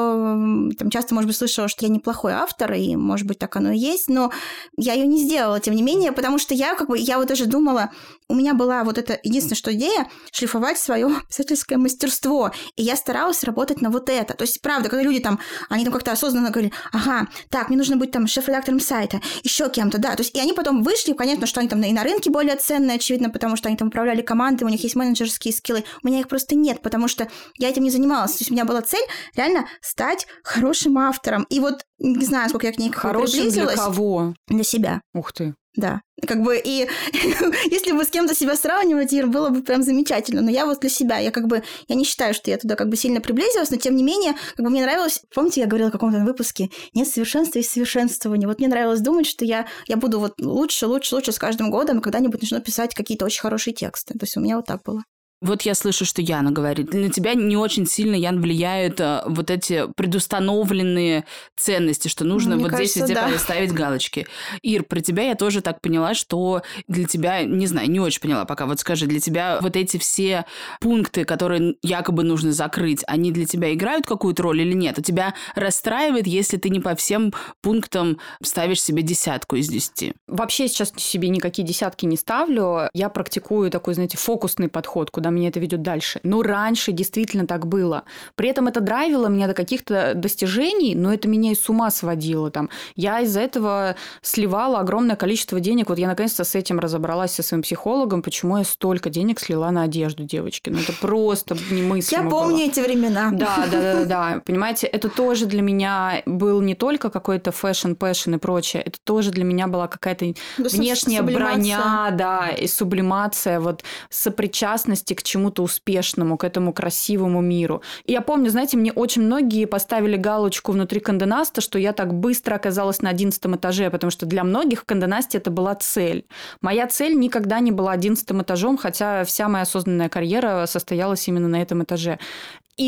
там 0.78 0.90
часто, 0.90 1.16
может 1.16 1.28
быть, 1.28 1.36
слышала, 1.36 1.68
что 1.68 1.86
я 1.86 1.92
неплохой 1.92 2.32
автор, 2.32 2.72
и, 2.72 2.96
может 2.96 3.28
быть, 3.28 3.40
так 3.40 3.54
оно 3.58 3.74
и 3.74 3.78
есть, 3.78 4.08
но 4.08 4.32
я 4.78 4.94
ее 4.94 5.06
не 5.06 5.18
сделала, 5.18 5.60
тем 5.60 5.76
не 5.76 5.84
менее, 5.84 6.14
потому 6.14 6.40
что 6.40 6.54
я 6.54 6.76
как 6.76 6.88
бы, 6.88 6.98
я 6.98 7.18
вот 7.18 7.28
даже 7.28 7.46
думала, 7.46 7.92
у 8.30 8.36
меня 8.36 8.54
была 8.54 8.84
вот 8.84 8.98
эта 8.98 9.20
единственная 9.22 9.58
что 9.58 9.74
идея 9.74 10.08
шлифовать 10.32 10.78
свое 10.78 11.10
писательское 11.28 11.78
мастерство, 11.78 12.52
и 12.78 12.84
я 12.84 12.96
старалась 12.96 13.44
работать 13.44 13.82
на 13.82 13.90
вот 13.90 14.08
это. 14.10 14.29
То 14.34 14.44
есть, 14.44 14.62
правда, 14.62 14.90
когда 14.90 15.04
люди 15.04 15.20
там, 15.20 15.40
они 15.70 15.84
там 15.84 15.94
как-то 15.94 16.12
осознанно 16.12 16.50
говорили, 16.50 16.74
ага, 16.92 17.28
так, 17.50 17.70
мне 17.70 17.78
нужно 17.78 17.98
быть 17.98 18.12
там 18.12 18.28
шеф-редактором 18.28 18.80
сайта, 18.80 19.22
еще 19.44 19.70
кем-то, 19.70 19.98
да. 19.98 20.16
То 20.16 20.22
есть, 20.22 20.36
и 20.36 20.40
они 20.40 20.54
потом 20.54 20.84
вышли, 20.84 21.14
понятно, 21.14 21.48
что 21.48 21.60
они 21.60 21.70
там 21.70 21.82
и 21.82 21.92
на 21.94 22.04
рынке 22.04 22.30
более 22.30 22.56
ценные, 22.56 22.96
очевидно, 22.96 23.30
потому 23.30 23.56
что 23.56 23.68
они 23.68 23.78
там 23.78 23.90
управляли 23.90 24.22
командой, 24.22 24.64
у 24.64 24.70
них 24.70 24.84
есть 24.84 24.96
менеджерские 24.96 25.54
скиллы. 25.54 25.84
У 26.04 26.08
меня 26.08 26.20
их 26.20 26.28
просто 26.28 26.56
нет, 26.56 26.82
потому 26.82 27.08
что 27.08 27.28
я 27.58 27.70
этим 27.70 27.84
не 27.84 27.92
занималась. 27.92 28.34
То 28.34 28.42
есть, 28.42 28.52
у 28.52 28.54
меня 28.54 28.66
была 28.66 28.82
цель 28.82 29.06
реально 29.36 29.68
стать 29.82 30.28
хорошим 30.44 30.98
автором. 30.98 31.44
И 31.50 31.60
вот 31.60 31.84
не 32.00 32.26
знаю, 32.26 32.50
сколько 32.50 32.68
я 32.68 32.74
к 32.74 32.78
ней 32.78 32.92
Хорошим 32.92 33.50
для 33.50 33.68
кого? 33.68 34.34
Для 34.48 34.64
себя. 34.64 35.02
Ух 35.14 35.34
ты. 35.34 35.56
Да. 35.76 36.02
Как 36.28 36.42
бы 36.42 36.58
и 36.58 36.88
если 37.72 37.92
бы 37.92 38.04
с 38.04 38.10
кем-то 38.10 38.34
себя 38.36 38.56
сравнивать, 38.56 39.14
Ир, 39.14 39.28
было 39.28 39.50
бы 39.50 39.62
прям 39.62 39.84
замечательно. 39.84 40.42
Но 40.42 40.50
я 40.50 40.66
вот 40.66 40.82
для 40.82 40.90
себя, 40.90 41.20
я 41.20 41.32
как 41.32 41.48
бы, 41.48 41.64
я 41.88 41.96
не 41.96 42.04
считаю, 42.04 42.34
что 42.34 42.50
я 42.50 42.58
туда 42.58 42.76
как 42.76 42.90
бы 42.90 42.96
сильно 42.96 43.22
приблизилась, 43.22 43.70
но 43.70 43.78
тем 43.78 43.96
не 43.96 44.04
менее, 44.04 44.34
как 44.56 44.66
бы 44.66 44.70
мне 44.70 44.82
нравилось, 44.82 45.22
помните, 45.34 45.62
я 45.62 45.68
говорила 45.68 45.90
в 45.90 45.92
каком-то 45.92 46.20
выпуске, 46.20 46.70
нет 46.94 47.08
совершенства 47.08 47.60
и 47.60 47.64
совершенствования. 47.64 48.48
Вот 48.48 48.60
мне 48.60 48.68
нравилось 48.68 49.02
думать, 49.02 49.28
что 49.28 49.46
я, 49.46 49.68
я 49.88 49.98
буду 49.98 50.20
вот 50.20 50.34
лучше, 50.42 50.88
лучше, 50.88 51.16
лучше 51.16 51.32
с 51.32 51.40
каждым 51.40 51.72
годом, 51.72 52.02
когда-нибудь 52.02 52.42
начну 52.42 52.62
писать 52.62 52.94
какие-то 52.96 53.26
очень 53.26 53.42
хорошие 53.42 53.74
тексты. 53.74 54.14
То 54.14 54.24
есть 54.24 54.36
у 54.38 54.42
меня 54.42 54.58
вот 54.58 54.66
так 54.66 54.82
было. 54.84 55.04
Вот 55.42 55.62
я 55.62 55.74
слышу, 55.74 56.04
что 56.04 56.22
Яна 56.22 56.52
говорит. 56.52 56.94
На 56.94 57.10
тебя 57.10 57.34
не 57.34 57.56
очень 57.56 57.86
сильно, 57.86 58.16
Ян, 58.16 58.42
влияют 58.42 59.00
а, 59.00 59.24
вот 59.26 59.50
эти 59.50 59.86
предустановленные 59.94 61.26
ценности, 61.56 62.10
что 62.10 62.26
нужно 62.26 62.56
Мне 62.56 62.66
вот 62.66 62.72
кажется, 62.72 63.06
здесь 63.06 63.10
везде 63.10 63.16
да. 63.16 63.38
ставить 63.38 63.72
галочки. 63.72 64.28
Ир, 64.62 64.84
про 64.84 65.00
тебя 65.00 65.24
я 65.24 65.36
тоже 65.36 65.62
так 65.62 65.80
поняла, 65.80 66.14
что 66.14 66.62
для 66.88 67.06
тебя, 67.06 67.44
не 67.44 67.68
знаю, 67.68 67.90
не 67.90 68.02
очень 68.02 68.22
поняла 68.22 68.44
пока. 68.44 68.66
Вот 68.66 68.82
скажи, 68.82 69.06
для 69.08 69.22
тебя 69.22 69.60
вот 69.62 69.78
эти 69.78 69.96
все 69.96 70.46
пункты, 70.82 71.24
которые 71.24 71.76
якобы 71.84 72.24
нужно 72.24 72.52
закрыть, 72.52 73.04
они 73.08 73.32
для 73.32 73.46
тебя 73.46 73.74
играют 73.74 74.06
какую-то 74.06 74.44
роль 74.44 74.62
или 74.62 74.74
нет? 74.74 75.00
А 75.00 75.02
тебя 75.02 75.34
расстраивает, 75.56 76.28
если 76.28 76.58
ты 76.58 76.70
не 76.70 76.82
по 76.82 76.96
всем 76.96 77.34
пунктам 77.62 78.20
ставишь 78.44 78.82
себе 78.82 79.04
десятку 79.04 79.56
из 79.56 79.70
десяти? 79.70 80.14
Вообще 80.28 80.68
сейчас 80.68 80.92
себе 80.98 81.30
никакие 81.30 81.66
десятки 81.66 82.06
не 82.06 82.18
ставлю. 82.18 82.90
Я 82.94 83.08
практикую 83.08 83.72
такой, 83.72 83.94
знаете, 83.94 84.18
фокусный 84.18 84.68
подход, 84.68 85.12
куда 85.12 85.29
меня 85.30 85.50
это 85.50 85.60
ведет 85.60 85.82
дальше. 85.82 86.20
Но 86.24 86.42
раньше 86.42 86.92
действительно 86.92 87.48
так 87.48 87.68
было. 87.68 88.04
При 88.36 88.50
этом 88.50 88.68
это 88.68 88.80
драйвило 88.82 89.28
меня 89.28 89.48
до 89.48 89.54
каких-то 89.54 90.14
достижений, 90.16 90.96
но 90.96 91.14
это 91.14 91.28
меня 91.28 91.52
и 91.52 91.56
с 91.56 91.70
ума 91.70 91.92
сводило. 91.92 92.52
Там. 92.52 92.70
Я 92.96 93.22
из-за 93.22 93.42
этого 93.42 93.96
сливала 94.22 94.80
огромное 94.80 95.16
количество 95.16 95.60
денег. 95.60 95.90
Вот 95.90 96.00
я 96.00 96.08
наконец-то 96.08 96.44
с 96.44 96.56
этим 96.56 96.80
разобралась 96.80 97.32
со 97.34 97.44
своим 97.44 97.62
психологом, 97.64 98.22
почему 98.22 98.58
я 98.58 98.64
столько 98.64 99.10
денег 99.10 99.40
слила 99.40 99.70
на 99.72 99.84
одежду 99.84 100.24
девочки. 100.24 100.70
Ну 100.70 100.80
это 100.80 100.94
просто 100.94 101.56
немыслимо 101.72 102.24
Я 102.24 102.30
помню 102.30 102.58
было. 102.58 102.68
эти 102.68 102.80
времена. 102.80 103.30
Да, 103.32 103.68
да, 103.72 103.82
да, 103.82 104.06
да. 104.06 104.42
Понимаете, 104.46 104.88
это 104.88 105.10
тоже 105.10 105.46
для 105.46 105.62
меня 105.62 106.22
был 106.26 106.62
не 106.62 106.76
только 106.76 107.10
какой-то 107.10 107.52
fashion, 107.52 107.94
passion 107.94 108.36
и 108.36 108.38
прочее, 108.38 108.82
это 108.84 108.98
тоже 109.04 109.32
для 109.32 109.44
меня 109.44 109.68
была 109.68 109.88
какая-то 109.88 110.34
внешняя 110.58 111.22
броня, 111.22 112.10
да, 112.12 112.50
и 112.50 112.68
сублимация, 112.68 113.60
вот 113.60 113.84
сопричастности 114.10 115.14
к 115.20 115.24
чему-то 115.24 115.64
успешному, 115.64 116.38
к 116.38 116.46
этому 116.46 116.72
красивому 116.72 117.42
миру. 117.42 117.82
И 118.06 118.14
я 118.14 118.22
помню, 118.22 118.50
знаете, 118.50 118.78
мне 118.78 118.94
очень 118.94 119.24
многие 119.24 119.66
поставили 119.66 120.16
галочку 120.16 120.72
внутри 120.72 121.02
Канденаста, 121.02 121.60
что 121.60 121.78
я 121.78 121.92
так 121.92 122.14
быстро 122.14 122.56
оказалась 122.56 123.02
на 123.02 123.10
одиннадцатом 123.10 123.58
этаже, 123.58 123.90
потому 123.90 124.12
что 124.12 124.26
для 124.26 124.46
многих 124.46 124.82
в 124.82 124.86
Канденасте 124.86 125.38
это 125.38 125.52
была 125.52 125.76
цель. 125.76 126.26
Моя 126.62 126.88
цель 126.88 127.20
никогда 127.20 127.60
не 127.60 127.74
была 127.74 127.92
одиннадцатым 127.92 128.42
этажом, 128.42 128.78
хотя 128.78 129.26
вся 129.26 129.50
моя 129.50 129.64
осознанная 129.64 130.08
карьера 130.08 130.66
состоялась 130.68 131.28
именно 131.28 131.50
на 131.50 131.62
этом 131.62 131.84
этаже 131.84 132.18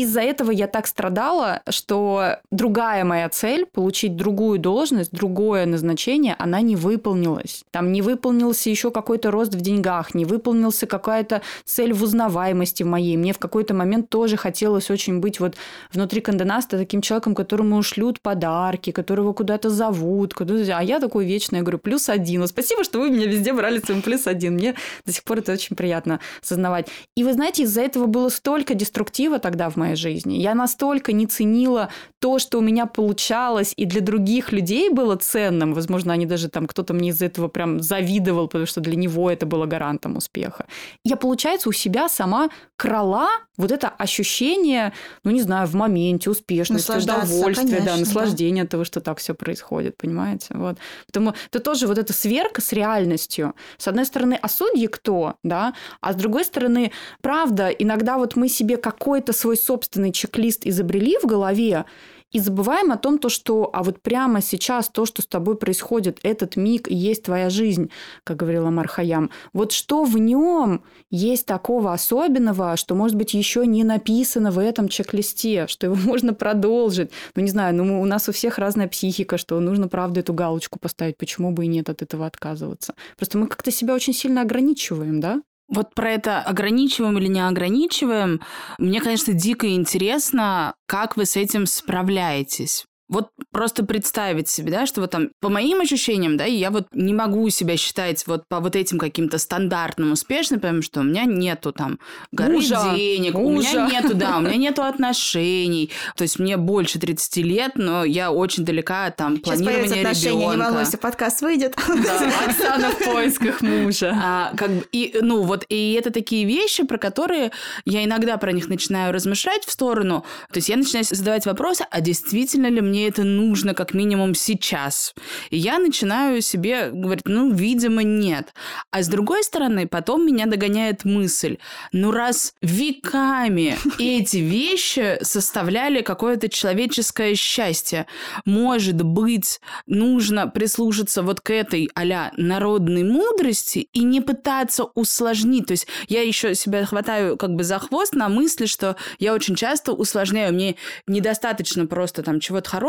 из-за 0.00 0.22
этого 0.22 0.50
я 0.50 0.68
так 0.68 0.86
страдала, 0.86 1.60
что 1.68 2.38
другая 2.50 3.04
моя 3.04 3.28
цель, 3.28 3.66
получить 3.66 4.16
другую 4.16 4.58
должность, 4.58 5.12
другое 5.12 5.66
назначение, 5.66 6.34
она 6.38 6.62
не 6.62 6.76
выполнилась. 6.76 7.64
Там 7.70 7.92
не 7.92 8.00
выполнился 8.00 8.70
еще 8.70 8.90
какой-то 8.90 9.30
рост 9.30 9.54
в 9.54 9.60
деньгах, 9.60 10.14
не 10.14 10.24
выполнился 10.24 10.86
какая-то 10.86 11.42
цель 11.64 11.92
в 11.92 12.02
узнаваемости 12.02 12.82
моей. 12.82 13.18
Мне 13.18 13.34
в 13.34 13.38
какой-то 13.38 13.74
момент 13.74 14.08
тоже 14.08 14.38
хотелось 14.38 14.90
очень 14.90 15.20
быть 15.20 15.40
вот 15.40 15.56
внутри 15.92 16.22
Канденаста 16.22 16.78
таким 16.78 17.02
человеком, 17.02 17.34
которому 17.34 17.82
шлют 17.82 18.20
подарки, 18.20 18.92
которого 18.92 19.34
куда-то 19.34 19.68
зовут. 19.68 20.32
Куда 20.32 20.54
а 20.54 20.82
я 20.82 21.00
такой 21.00 21.26
вечный, 21.26 21.58
я 21.58 21.62
говорю, 21.62 21.78
плюс 21.78 22.08
один. 22.08 22.46
Спасибо, 22.46 22.82
что 22.82 22.98
вы 22.98 23.10
меня 23.10 23.26
везде 23.26 23.52
брали 23.52 23.78
своим 23.78 24.00
плюс 24.00 24.26
один. 24.26 24.54
Мне 24.54 24.74
до 25.04 25.12
сих 25.12 25.22
пор 25.24 25.40
это 25.40 25.52
очень 25.52 25.76
приятно 25.76 26.18
осознавать. 26.42 26.88
И 27.14 27.24
вы 27.24 27.34
знаете, 27.34 27.64
из-за 27.64 27.82
этого 27.82 28.06
было 28.06 28.30
столько 28.30 28.72
деструктива 28.72 29.38
тогда 29.38 29.68
в 29.68 29.81
моей 29.82 29.96
жизни. 29.96 30.34
Я 30.34 30.54
настолько 30.54 31.12
не 31.12 31.26
ценила 31.26 31.88
то, 32.18 32.38
что 32.38 32.58
у 32.58 32.60
меня 32.60 32.86
получалось, 32.86 33.74
и 33.76 33.84
для 33.84 34.00
других 34.00 34.52
людей 34.52 34.90
было 34.90 35.16
ценным. 35.16 35.74
Возможно, 35.74 36.12
они 36.12 36.26
даже 36.26 36.48
там, 36.48 36.66
кто-то 36.66 36.94
мне 36.94 37.08
из-за 37.08 37.26
этого 37.26 37.48
прям 37.48 37.80
завидовал, 37.80 38.46
потому 38.46 38.66
что 38.66 38.80
для 38.80 38.96
него 38.96 39.30
это 39.30 39.46
было 39.46 39.66
гарантом 39.66 40.16
успеха. 40.16 40.66
Я, 41.04 41.16
получается, 41.16 41.68
у 41.68 41.72
себя 41.72 42.08
сама 42.08 42.48
крала 42.76 43.28
Вот 43.58 43.70
это 43.70 43.88
ощущение, 43.88 44.92
ну 45.24 45.30
не 45.30 45.42
знаю, 45.42 45.66
в 45.66 45.74
моменте 45.74 46.30
успешности, 46.30 46.90
удовольствия, 46.90 47.54
конечно, 47.54 47.84
да, 47.84 47.94
да. 47.94 47.96
наслаждения 48.00 48.62
от 48.62 48.70
того, 48.70 48.84
что 48.84 49.00
так 49.00 49.18
все 49.18 49.34
происходит, 49.34 49.96
понимаете? 49.98 50.46
Вот. 50.50 50.78
Поэтому 51.06 51.34
это 51.50 51.60
тоже 51.60 51.86
вот 51.86 51.98
эта 51.98 52.12
сверка 52.14 52.62
с 52.62 52.72
реальностью. 52.72 53.54
С 53.76 53.88
одной 53.88 54.06
стороны, 54.06 54.38
а 54.40 54.48
судьи 54.48 54.86
кто, 54.86 55.34
да? 55.42 55.74
А 56.00 56.12
с 56.12 56.16
другой 56.16 56.44
стороны, 56.44 56.92
правда, 57.20 57.68
иногда 57.68 58.16
вот 58.16 58.36
мы 58.36 58.48
себе 58.48 58.78
какой-то 58.78 59.34
свой 59.34 59.58
собственный 59.58 60.12
чек-лист 60.12 60.62
изобрели 60.64 61.18
в 61.22 61.26
голове, 61.26 61.84
и 62.32 62.38
забываем 62.38 62.90
о 62.92 62.96
том, 62.96 63.18
то, 63.18 63.28
что 63.28 63.70
а 63.72 63.82
вот 63.82 64.00
прямо 64.00 64.40
сейчас 64.40 64.88
то, 64.88 65.06
что 65.06 65.22
с 65.22 65.26
тобой 65.26 65.56
происходит, 65.56 66.18
этот 66.22 66.56
миг 66.56 66.90
и 66.90 66.94
есть 66.94 67.24
твоя 67.24 67.50
жизнь, 67.50 67.90
как 68.24 68.38
говорила 68.38 68.70
Мархаям. 68.70 69.30
Вот 69.52 69.72
что 69.72 70.04
в 70.04 70.18
нем 70.18 70.82
есть 71.10 71.46
такого 71.46 71.92
особенного, 71.92 72.76
что, 72.76 72.94
может 72.94 73.16
быть, 73.16 73.34
еще 73.34 73.66
не 73.66 73.84
написано 73.84 74.50
в 74.50 74.58
этом 74.58 74.88
чек-листе, 74.88 75.66
что 75.68 75.86
его 75.86 75.96
можно 76.04 76.34
продолжить. 76.34 77.10
Ну, 77.36 77.42
не 77.42 77.50
знаю, 77.50 77.74
ну, 77.74 78.00
у 78.00 78.04
нас 78.06 78.28
у 78.28 78.32
всех 78.32 78.58
разная 78.58 78.88
психика, 78.88 79.36
что 79.36 79.60
нужно, 79.60 79.88
правда, 79.88 80.20
эту 80.20 80.32
галочку 80.32 80.78
поставить, 80.78 81.18
почему 81.18 81.52
бы 81.52 81.64
и 81.64 81.68
нет 81.68 81.90
от 81.90 82.02
этого 82.02 82.26
отказываться. 82.26 82.94
Просто 83.16 83.38
мы 83.38 83.46
как-то 83.46 83.70
себя 83.70 83.94
очень 83.94 84.14
сильно 84.14 84.40
ограничиваем, 84.42 85.20
да? 85.20 85.42
Вот 85.72 85.94
про 85.94 86.10
это 86.10 86.42
ограничиваем 86.42 87.16
или 87.16 87.28
не 87.28 87.40
ограничиваем, 87.40 88.42
мне, 88.78 89.00
конечно, 89.00 89.32
дико 89.32 89.66
интересно, 89.74 90.74
как 90.86 91.16
вы 91.16 91.24
с 91.24 91.34
этим 91.34 91.64
справляетесь. 91.64 92.84
Вот 93.12 93.28
просто 93.50 93.84
представить 93.84 94.48
себе, 94.48 94.72
да, 94.72 94.86
что 94.86 95.02
вот 95.02 95.10
там, 95.10 95.28
по 95.40 95.50
моим 95.50 95.80
ощущениям, 95.82 96.38
да, 96.38 96.44
я 96.46 96.70
вот 96.70 96.86
не 96.92 97.12
могу 97.12 97.48
себя 97.50 97.76
считать 97.76 98.26
вот 98.26 98.48
по 98.48 98.60
вот 98.60 98.74
этим 98.74 98.98
каким-то 98.98 99.36
стандартным 99.36 100.12
успешным, 100.12 100.60
потому 100.60 100.80
что 100.80 101.00
у 101.00 101.02
меня 101.02 101.26
нету 101.26 101.72
там 101.72 101.98
горы 102.32 102.54
Мужа. 102.54 102.94
денег, 102.96 103.36
у 103.36 103.50
Мужа. 103.50 103.68
меня 103.68 104.00
нету, 104.00 104.14
да, 104.14 104.38
у 104.38 104.40
меня 104.40 104.56
нету 104.56 104.82
отношений, 104.82 105.90
то 106.16 106.22
есть 106.22 106.38
мне 106.38 106.56
больше 106.56 106.98
30 106.98 107.36
лет, 107.36 107.72
но 107.74 108.02
я 108.04 108.32
очень 108.32 108.64
далека 108.64 109.06
от 109.06 109.16
там 109.16 109.36
планирования 109.36 110.00
отношения, 110.00 110.34
не 110.34 110.52
ребенка. 110.54 110.64
волнуйся, 110.70 110.96
подкаст 110.96 111.42
выйдет. 111.42 111.76
Оксана 112.46 112.90
в 112.90 112.98
поисках 113.04 113.60
мужа. 113.60 114.18
А, 114.24 114.52
как 114.56 114.70
бы, 114.70 114.86
и, 114.92 115.18
ну, 115.20 115.42
вот, 115.42 115.64
и 115.68 115.92
это 115.94 116.10
такие 116.10 116.46
вещи, 116.46 116.84
про 116.84 116.96
которые 116.96 117.50
я 117.84 118.04
иногда 118.04 118.36
про 118.36 118.52
них 118.52 118.68
начинаю 118.68 119.12
размышлять 119.12 119.64
в 119.64 119.70
сторону. 119.70 120.24
То 120.52 120.58
есть 120.58 120.68
я 120.68 120.76
начинаю 120.76 121.04
задавать 121.04 121.44
вопросы, 121.44 121.84
а 121.90 122.00
действительно 122.00 122.68
ли 122.68 122.80
мне 122.80 123.01
это 123.08 123.24
нужно 123.24 123.74
как 123.74 123.94
минимум 123.94 124.34
сейчас? 124.34 125.14
И 125.50 125.56
я 125.56 125.78
начинаю 125.78 126.42
себе 126.42 126.90
говорить, 126.90 127.26
ну, 127.26 127.52
видимо, 127.52 128.02
нет. 128.02 128.54
А 128.90 129.02
с 129.02 129.08
другой 129.08 129.42
стороны, 129.44 129.86
потом 129.88 130.26
меня 130.26 130.46
догоняет 130.46 131.04
мысль, 131.04 131.58
ну, 131.92 132.10
раз 132.10 132.54
веками 132.62 133.76
эти 133.98 134.38
вещи 134.38 135.18
составляли 135.22 136.02
какое-то 136.02 136.48
человеческое 136.48 137.34
счастье, 137.34 138.06
может 138.44 139.02
быть, 139.02 139.60
нужно 139.86 140.46
прислушаться 140.48 141.22
вот 141.22 141.40
к 141.40 141.50
этой 141.50 141.90
а 141.94 142.30
народной 142.36 143.04
мудрости 143.04 143.88
и 143.92 144.04
не 144.04 144.20
пытаться 144.20 144.84
усложнить. 144.84 145.66
То 145.66 145.72
есть 145.72 145.86
я 146.08 146.22
еще 146.22 146.54
себя 146.54 146.84
хватаю 146.84 147.36
как 147.36 147.54
бы 147.54 147.64
за 147.64 147.78
хвост 147.78 148.14
на 148.14 148.28
мысли, 148.28 148.66
что 148.66 148.96
я 149.18 149.34
очень 149.34 149.54
часто 149.54 149.92
усложняю. 149.92 150.52
Мне 150.52 150.76
недостаточно 151.06 151.86
просто 151.86 152.22
там 152.22 152.40
чего-то 152.40 152.68
хорошего, 152.68 152.81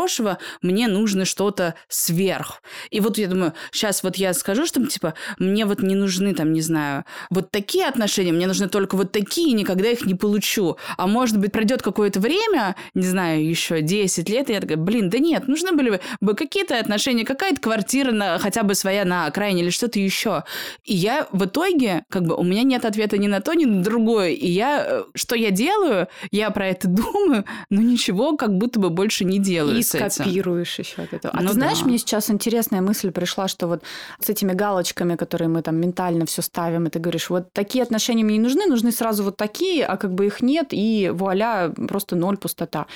мне 0.62 0.88
нужно 0.88 1.24
что-то 1.24 1.74
сверх. 1.88 2.62
И 2.90 3.00
вот 3.00 3.18
я 3.18 3.28
думаю, 3.28 3.54
сейчас 3.72 4.02
вот 4.02 4.16
я 4.16 4.34
скажу, 4.34 4.66
что 4.66 4.84
типа 4.86 5.14
мне 5.38 5.66
вот 5.66 5.82
не 5.82 5.94
нужны 5.94 6.34
там, 6.34 6.52
не 6.52 6.60
знаю, 6.60 7.04
вот 7.30 7.50
такие 7.50 7.86
отношения, 7.86 8.32
мне 8.32 8.46
нужны 8.46 8.68
только 8.68 8.96
вот 8.96 9.12
такие, 9.12 9.52
никогда 9.52 9.88
их 9.88 10.04
не 10.04 10.14
получу. 10.14 10.76
А 10.96 11.06
может 11.06 11.38
быть, 11.38 11.52
пройдет 11.52 11.82
какое-то 11.82 12.20
время, 12.20 12.76
не 12.94 13.06
знаю, 13.06 13.46
еще 13.46 13.80
10 13.80 14.28
лет, 14.28 14.50
и 14.50 14.52
я 14.52 14.60
такая, 14.60 14.76
блин, 14.76 15.10
да 15.10 15.18
нет, 15.18 15.48
нужны 15.48 15.72
были 15.72 16.00
бы 16.20 16.34
какие-то 16.34 16.78
отношения, 16.78 17.24
какая-то 17.24 17.60
квартира 17.60 18.12
на, 18.12 18.38
хотя 18.38 18.62
бы 18.62 18.74
своя 18.74 19.04
на 19.04 19.26
окраине 19.26 19.62
или 19.62 19.70
что-то 19.70 19.98
еще. 19.98 20.44
И 20.84 20.94
я 20.94 21.26
в 21.32 21.44
итоге, 21.44 22.04
как 22.08 22.24
бы, 22.24 22.34
у 22.34 22.42
меня 22.42 22.62
нет 22.62 22.84
ответа 22.84 23.18
ни 23.18 23.26
на 23.26 23.40
то, 23.40 23.54
ни 23.54 23.64
на 23.64 23.82
другое. 23.82 24.30
И 24.30 24.48
я, 24.48 24.84
э, 24.86 25.04
что 25.14 25.36
я 25.36 25.50
делаю, 25.50 26.08
я 26.30 26.50
про 26.50 26.68
это 26.68 26.88
думаю, 26.88 27.44
но 27.70 27.80
ничего 27.80 28.36
как 28.36 28.56
будто 28.56 28.80
бы 28.80 28.90
больше 28.90 29.24
не 29.24 29.38
делаю 29.38 29.78
И 29.78 29.82
с 29.84 29.94
этим. 29.94 30.10
скопируешь 30.10 30.78
еще 30.78 31.02
от 31.02 31.12
этого. 31.12 31.34
А 31.36 31.40
Ну 31.40 31.48
ты 31.48 31.54
знаешь, 31.54 31.80
да. 31.80 31.84
мне 31.86 31.98
сейчас 31.98 32.30
интересная 32.30 32.80
мысль 32.80 33.10
пришла, 33.10 33.48
что 33.48 33.66
вот 33.66 33.82
с 34.20 34.28
этими 34.28 34.52
галочками, 34.52 35.16
которые 35.16 35.48
мы 35.48 35.62
там 35.62 35.76
ментально 35.76 36.26
все 36.26 36.42
ставим, 36.42 36.86
и 36.86 36.90
ты 36.90 36.98
говоришь, 36.98 37.30
вот 37.30 37.52
такие 37.52 37.82
отношения 37.82 38.24
мне 38.24 38.36
не 38.38 38.42
нужны, 38.42 38.66
нужны 38.66 38.92
сразу 38.92 39.24
вот 39.24 39.36
такие, 39.36 39.84
а 39.86 39.96
как 39.96 40.14
бы 40.14 40.26
их 40.26 40.42
нет, 40.42 40.68
и 40.70 41.10
вуаля, 41.12 41.72
просто 41.88 42.16
ноль 42.16 42.36
пустота. 42.36 42.86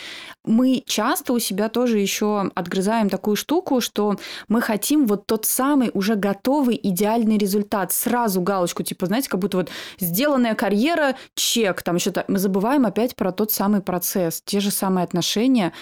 Мы 0.44 0.82
часто 0.86 1.32
у 1.32 1.38
себя 1.38 1.68
тоже 1.68 1.98
еще 1.98 2.50
отгрызаем 2.54 3.08
такую 3.08 3.36
штуку, 3.36 3.80
что 3.80 4.16
мы 4.48 4.60
хотим 4.60 5.06
вот 5.06 5.26
тот 5.26 5.44
самый 5.44 5.90
уже 5.94 6.14
готовый 6.14 6.78
идеальный 6.82 7.38
результат. 7.38 7.92
Сразу 7.92 8.40
галочку, 8.40 8.82
типа, 8.82 9.06
знаете, 9.06 9.28
как 9.28 9.40
будто 9.40 9.58
вот 9.58 9.70
сделанная 10.00 10.54
карьера, 10.54 11.16
чек, 11.34 11.82
там 11.82 11.96
еще 11.96 12.12
мы 12.28 12.38
забываем 12.38 12.86
опять 12.86 13.14
про 13.16 13.32
тот 13.32 13.52
самый 13.52 13.80
процесс, 13.80 14.42
те 14.44 14.60
же 14.60 14.70
самые 14.70 15.04
отношения, 15.04 15.72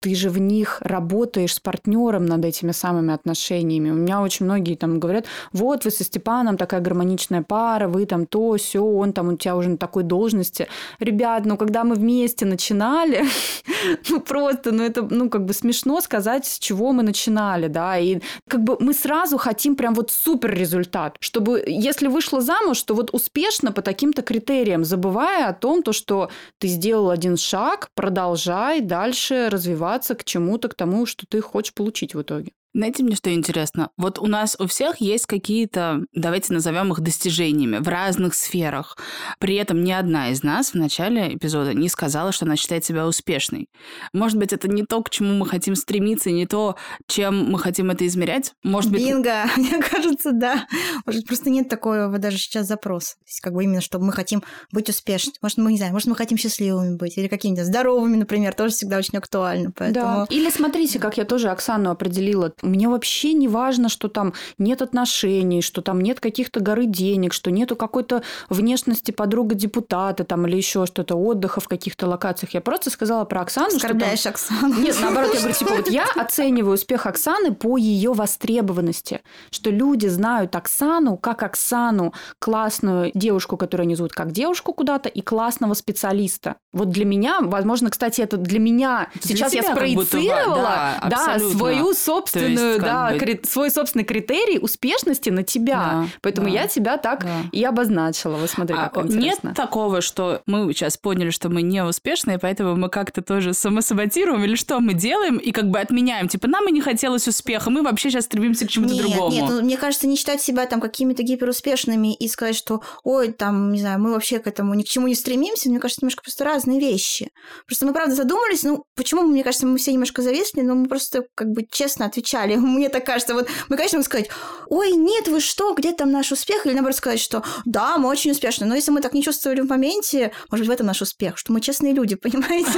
ты 0.00 0.14
же 0.14 0.30
в 0.30 0.38
них 0.38 0.78
работаешь 0.80 1.54
с 1.54 1.60
партнером 1.60 2.24
над 2.24 2.44
этими 2.44 2.72
самыми 2.72 3.12
отношениями. 3.12 3.90
У 3.90 3.94
меня 3.94 4.22
очень 4.22 4.46
многие 4.46 4.74
там 4.74 4.98
говорят, 4.98 5.26
вот 5.52 5.84
вы 5.84 5.90
со 5.90 6.04
Степаном 6.04 6.56
такая 6.56 6.80
гармоничная 6.80 7.42
пара, 7.42 7.86
вы 7.86 8.06
там 8.06 8.26
то, 8.26 8.56
все, 8.56 8.82
он 8.82 9.12
там 9.12 9.28
у 9.28 9.36
тебя 9.36 9.56
уже 9.56 9.68
на 9.68 9.76
такой 9.76 10.02
должности. 10.02 10.68
Ребят, 11.00 11.44
ну 11.44 11.56
когда 11.56 11.84
мы 11.84 11.94
вместе 11.96 12.46
начинали, 12.46 13.24
ну 14.08 14.20
просто, 14.20 14.72
ну 14.72 14.82
это, 14.82 15.02
ну 15.02 15.28
как 15.28 15.44
бы 15.44 15.52
смешно 15.52 16.00
сказать, 16.00 16.46
с 16.46 16.58
чего 16.58 16.92
мы 16.92 17.02
начинали, 17.02 17.68
да, 17.68 17.98
и 17.98 18.20
как 18.48 18.64
бы 18.64 18.76
мы 18.80 18.94
сразу 18.94 19.36
хотим 19.36 19.76
прям 19.76 19.94
вот 19.94 20.10
супер 20.10 20.54
результат, 20.54 21.16
чтобы, 21.20 21.62
если 21.66 22.08
вышла 22.08 22.40
замуж, 22.40 22.82
то 22.82 22.94
вот 22.94 23.10
успешно 23.12 23.70
по 23.70 23.82
таким-то 23.82 24.22
критериям, 24.22 24.84
забывая 24.84 25.48
о 25.48 25.52
том, 25.52 25.82
то, 25.82 25.92
что 25.92 26.30
ты 26.58 26.68
сделал 26.68 27.10
один 27.10 27.36
шаг, 27.36 27.90
продолжай 27.94 28.80
дальше 28.80 29.48
развиваться 29.50 29.89
к 30.14 30.24
чему-то, 30.24 30.68
к 30.68 30.74
тому, 30.74 31.06
что 31.06 31.26
ты 31.26 31.40
хочешь 31.40 31.74
получить 31.74 32.14
в 32.14 32.22
итоге. 32.22 32.52
Знаете, 32.72 33.02
мне 33.02 33.16
что 33.16 33.34
интересно? 33.34 33.90
Вот 33.96 34.18
у 34.18 34.26
нас 34.26 34.56
у 34.58 34.66
всех 34.66 35.00
есть 35.00 35.26
какие-то, 35.26 36.02
давайте 36.14 36.52
назовем 36.52 36.92
их 36.92 37.00
достижениями 37.00 37.78
в 37.78 37.88
разных 37.88 38.34
сферах. 38.34 38.96
При 39.40 39.56
этом 39.56 39.82
ни 39.82 39.90
одна 39.90 40.30
из 40.30 40.44
нас 40.44 40.70
в 40.70 40.74
начале 40.76 41.34
эпизода 41.34 41.74
не 41.74 41.88
сказала, 41.88 42.30
что 42.30 42.44
она 42.44 42.54
считает 42.54 42.84
себя 42.84 43.06
успешной. 43.06 43.68
Может 44.12 44.38
быть, 44.38 44.52
это 44.52 44.68
не 44.68 44.84
то, 44.84 45.02
к 45.02 45.10
чему 45.10 45.34
мы 45.34 45.46
хотим 45.46 45.74
стремиться, 45.74 46.30
не 46.30 46.46
то, 46.46 46.76
чем 47.08 47.50
мы 47.50 47.58
хотим 47.58 47.90
это 47.90 48.06
измерять. 48.06 48.52
Может 48.62 48.92
быть, 48.92 49.04
Бинго, 49.04 49.46
мне 49.56 49.82
кажется, 49.82 50.30
да. 50.32 50.66
Может, 51.06 51.26
просто 51.26 51.50
нет 51.50 51.68
такого 51.68 52.18
даже 52.18 52.38
сейчас 52.38 52.68
запроса. 52.68 53.16
То 53.16 53.24
есть, 53.26 53.40
как 53.40 53.52
бы 53.52 53.64
именно, 53.64 53.80
чтобы 53.80 54.04
мы 54.04 54.12
хотим 54.12 54.44
быть 54.70 54.88
успешными. 54.88 55.34
Может, 55.42 55.58
мы 55.58 55.72
не 55.72 55.78
знаю, 55.78 55.92
может, 55.92 56.06
мы 56.06 56.14
хотим 56.14 56.38
счастливыми 56.38 56.96
быть 56.96 57.18
или 57.18 57.26
какими-то 57.26 57.64
здоровыми, 57.64 58.16
например, 58.16 58.54
тоже 58.54 58.74
всегда 58.74 58.98
очень 58.98 59.18
актуально. 59.18 59.72
Поэтому... 59.76 60.26
Или 60.30 60.50
смотрите, 60.50 61.00
как 61.00 61.16
я 61.16 61.24
тоже 61.24 61.48
Оксану 61.50 61.90
определила. 61.90 62.52
Мне 62.62 62.88
вообще 62.88 63.32
не 63.32 63.48
важно, 63.48 63.88
что 63.88 64.08
там 64.08 64.34
нет 64.58 64.82
отношений, 64.82 65.62
что 65.62 65.82
там 65.82 66.00
нет 66.00 66.20
каких-то 66.20 66.60
горы 66.60 66.86
денег, 66.86 67.32
что 67.32 67.50
нету 67.50 67.76
какой-то 67.76 68.22
внешности 68.48 69.10
подруга 69.10 69.54
депутата 69.54 70.24
там 70.24 70.46
или 70.46 70.56
еще 70.56 70.86
что-то, 70.86 71.14
отдыха 71.16 71.60
в 71.60 71.68
каких-то 71.68 72.06
локациях. 72.06 72.54
Я 72.54 72.60
просто 72.60 72.90
сказала 72.90 73.24
про 73.24 73.42
Оксану, 73.42 73.70
что 73.70 73.80
там- 73.80 73.90
Оскорбляешь 73.96 74.26
Оксану. 74.26 74.74
Нет, 74.80 74.96
наоборот, 75.00 75.34
я 75.34 75.38
говорю, 75.40 75.54
типа, 75.54 75.74
вот 75.76 75.88
я 75.90 76.04
оцениваю 76.16 76.74
успех 76.74 77.06
Оксаны 77.06 77.54
по 77.54 77.76
ее 77.76 78.12
востребованности, 78.12 79.20
что 79.50 79.70
люди 79.70 80.06
знают 80.06 80.54
Оксану 80.56 81.16
как 81.16 81.42
Оксану, 81.42 82.12
классную 82.38 83.10
девушку, 83.14 83.56
которую 83.56 83.84
они 83.84 83.94
зовут 83.94 84.12
как 84.12 84.32
девушку 84.32 84.72
куда-то, 84.72 85.08
и 85.08 85.20
классного 85.22 85.74
специалиста. 85.74 86.56
Вот 86.72 86.90
для 86.90 87.04
меня, 87.04 87.40
возможно, 87.40 87.90
кстати, 87.90 88.20
это 88.20 88.36
для 88.36 88.58
меня 88.58 89.08
для 89.22 89.36
сейчас 89.36 89.52
я 89.54 89.62
спроецировала, 89.62 90.98
да, 91.02 91.08
да, 91.10 91.38
свою 91.38 91.94
собственную, 91.94 92.49
как 92.56 92.82
да, 92.82 93.10
бы- 93.12 93.18
кри- 93.18 93.40
свой 93.48 93.70
собственный 93.70 94.04
критерий 94.04 94.58
успешности 94.58 95.30
на 95.30 95.42
тебя. 95.42 95.76
Да, 95.76 96.06
Поэтому 96.22 96.48
да, 96.48 96.54
я 96.54 96.66
тебя 96.68 96.96
так 96.98 97.24
да. 97.24 97.42
и 97.52 97.62
обозначила. 97.64 98.36
Вот 98.36 98.50
смотри, 98.50 98.76
А, 98.78 98.88
как 98.88 99.04
нет 99.04 99.14
интересно. 99.16 99.54
такого, 99.54 100.00
что 100.00 100.42
мы 100.46 100.72
сейчас 100.72 100.96
поняли, 100.96 101.30
что 101.30 101.48
мы 101.48 101.62
не 101.62 101.84
успешные, 101.84 102.38
поэтому 102.38 102.76
мы 102.76 102.88
как-то 102.88 103.22
тоже 103.22 103.54
самосаботируем 103.54 104.42
или 104.44 104.54
что 104.54 104.80
мы 104.80 104.94
делаем 104.94 105.36
и 105.36 105.50
как 105.52 105.68
бы 105.70 105.78
отменяем. 105.80 106.28
Типа, 106.28 106.48
нам 106.48 106.68
и 106.68 106.72
не 106.72 106.80
хотелось 106.80 107.26
успеха, 107.28 107.70
мы 107.70 107.82
вообще 107.82 108.10
сейчас 108.10 108.24
стремимся 108.24 108.66
к 108.66 108.70
чему-то 108.70 108.94
Нет, 108.94 109.02
другому. 109.04 109.32
нет, 109.32 109.44
ну, 109.48 109.62
мне 109.62 109.76
кажется, 109.76 110.06
не 110.06 110.16
считать 110.16 110.40
себя 110.42 110.66
там 110.66 110.80
какими-то 110.80 111.22
гиперуспешными 111.22 112.14
и 112.14 112.28
сказать, 112.28 112.56
что, 112.56 112.82
ой, 113.04 113.32
там, 113.32 113.72
не 113.72 113.80
знаю, 113.80 114.00
мы 114.00 114.12
вообще 114.12 114.38
к 114.38 114.46
этому 114.46 114.74
ни 114.74 114.82
к 114.82 114.86
чему 114.86 115.06
не 115.08 115.14
стремимся, 115.14 115.68
мне 115.68 115.78
кажется, 115.78 116.00
немножко 116.02 116.22
просто 116.22 116.44
разные 116.44 116.80
вещи. 116.80 117.30
Просто 117.66 117.86
мы, 117.86 117.92
правда, 117.92 118.14
задумались, 118.14 118.62
ну, 118.62 118.84
почему, 118.96 119.22
мне 119.22 119.42
кажется, 119.44 119.66
мы 119.66 119.78
все 119.78 119.92
немножко 119.92 120.22
зависли, 120.22 120.62
но 120.62 120.74
мы 120.74 120.88
просто 120.88 121.24
как 121.34 121.48
бы 121.50 121.66
честно 121.70 122.06
отвечали 122.06 122.39
сказали. 122.40 122.56
Мне 122.60 122.88
так 122.88 123.04
кажется. 123.04 123.34
Вот 123.34 123.48
мы, 123.68 123.76
конечно, 123.76 123.98
можем 123.98 124.10
сказать, 124.10 124.30
ой, 124.68 124.92
нет, 124.92 125.28
вы 125.28 125.40
что, 125.40 125.74
где 125.74 125.92
там 125.92 126.10
наш 126.10 126.32
успех? 126.32 126.66
Или, 126.66 126.74
наоборот, 126.74 126.96
сказать, 126.96 127.20
что 127.20 127.42
да, 127.64 127.98
мы 127.98 128.08
очень 128.08 128.30
успешны. 128.30 128.66
Но 128.66 128.74
если 128.74 128.90
мы 128.90 129.00
так 129.00 129.12
не 129.12 129.22
чувствовали 129.22 129.60
в 129.60 129.68
моменте, 129.68 130.32
может 130.50 130.66
быть, 130.66 130.68
в 130.68 130.72
этом 130.72 130.86
наш 130.86 131.02
успех, 131.02 131.38
что 131.38 131.52
мы 131.52 131.60
честные 131.60 131.92
люди, 131.92 132.14
понимаете? 132.16 132.70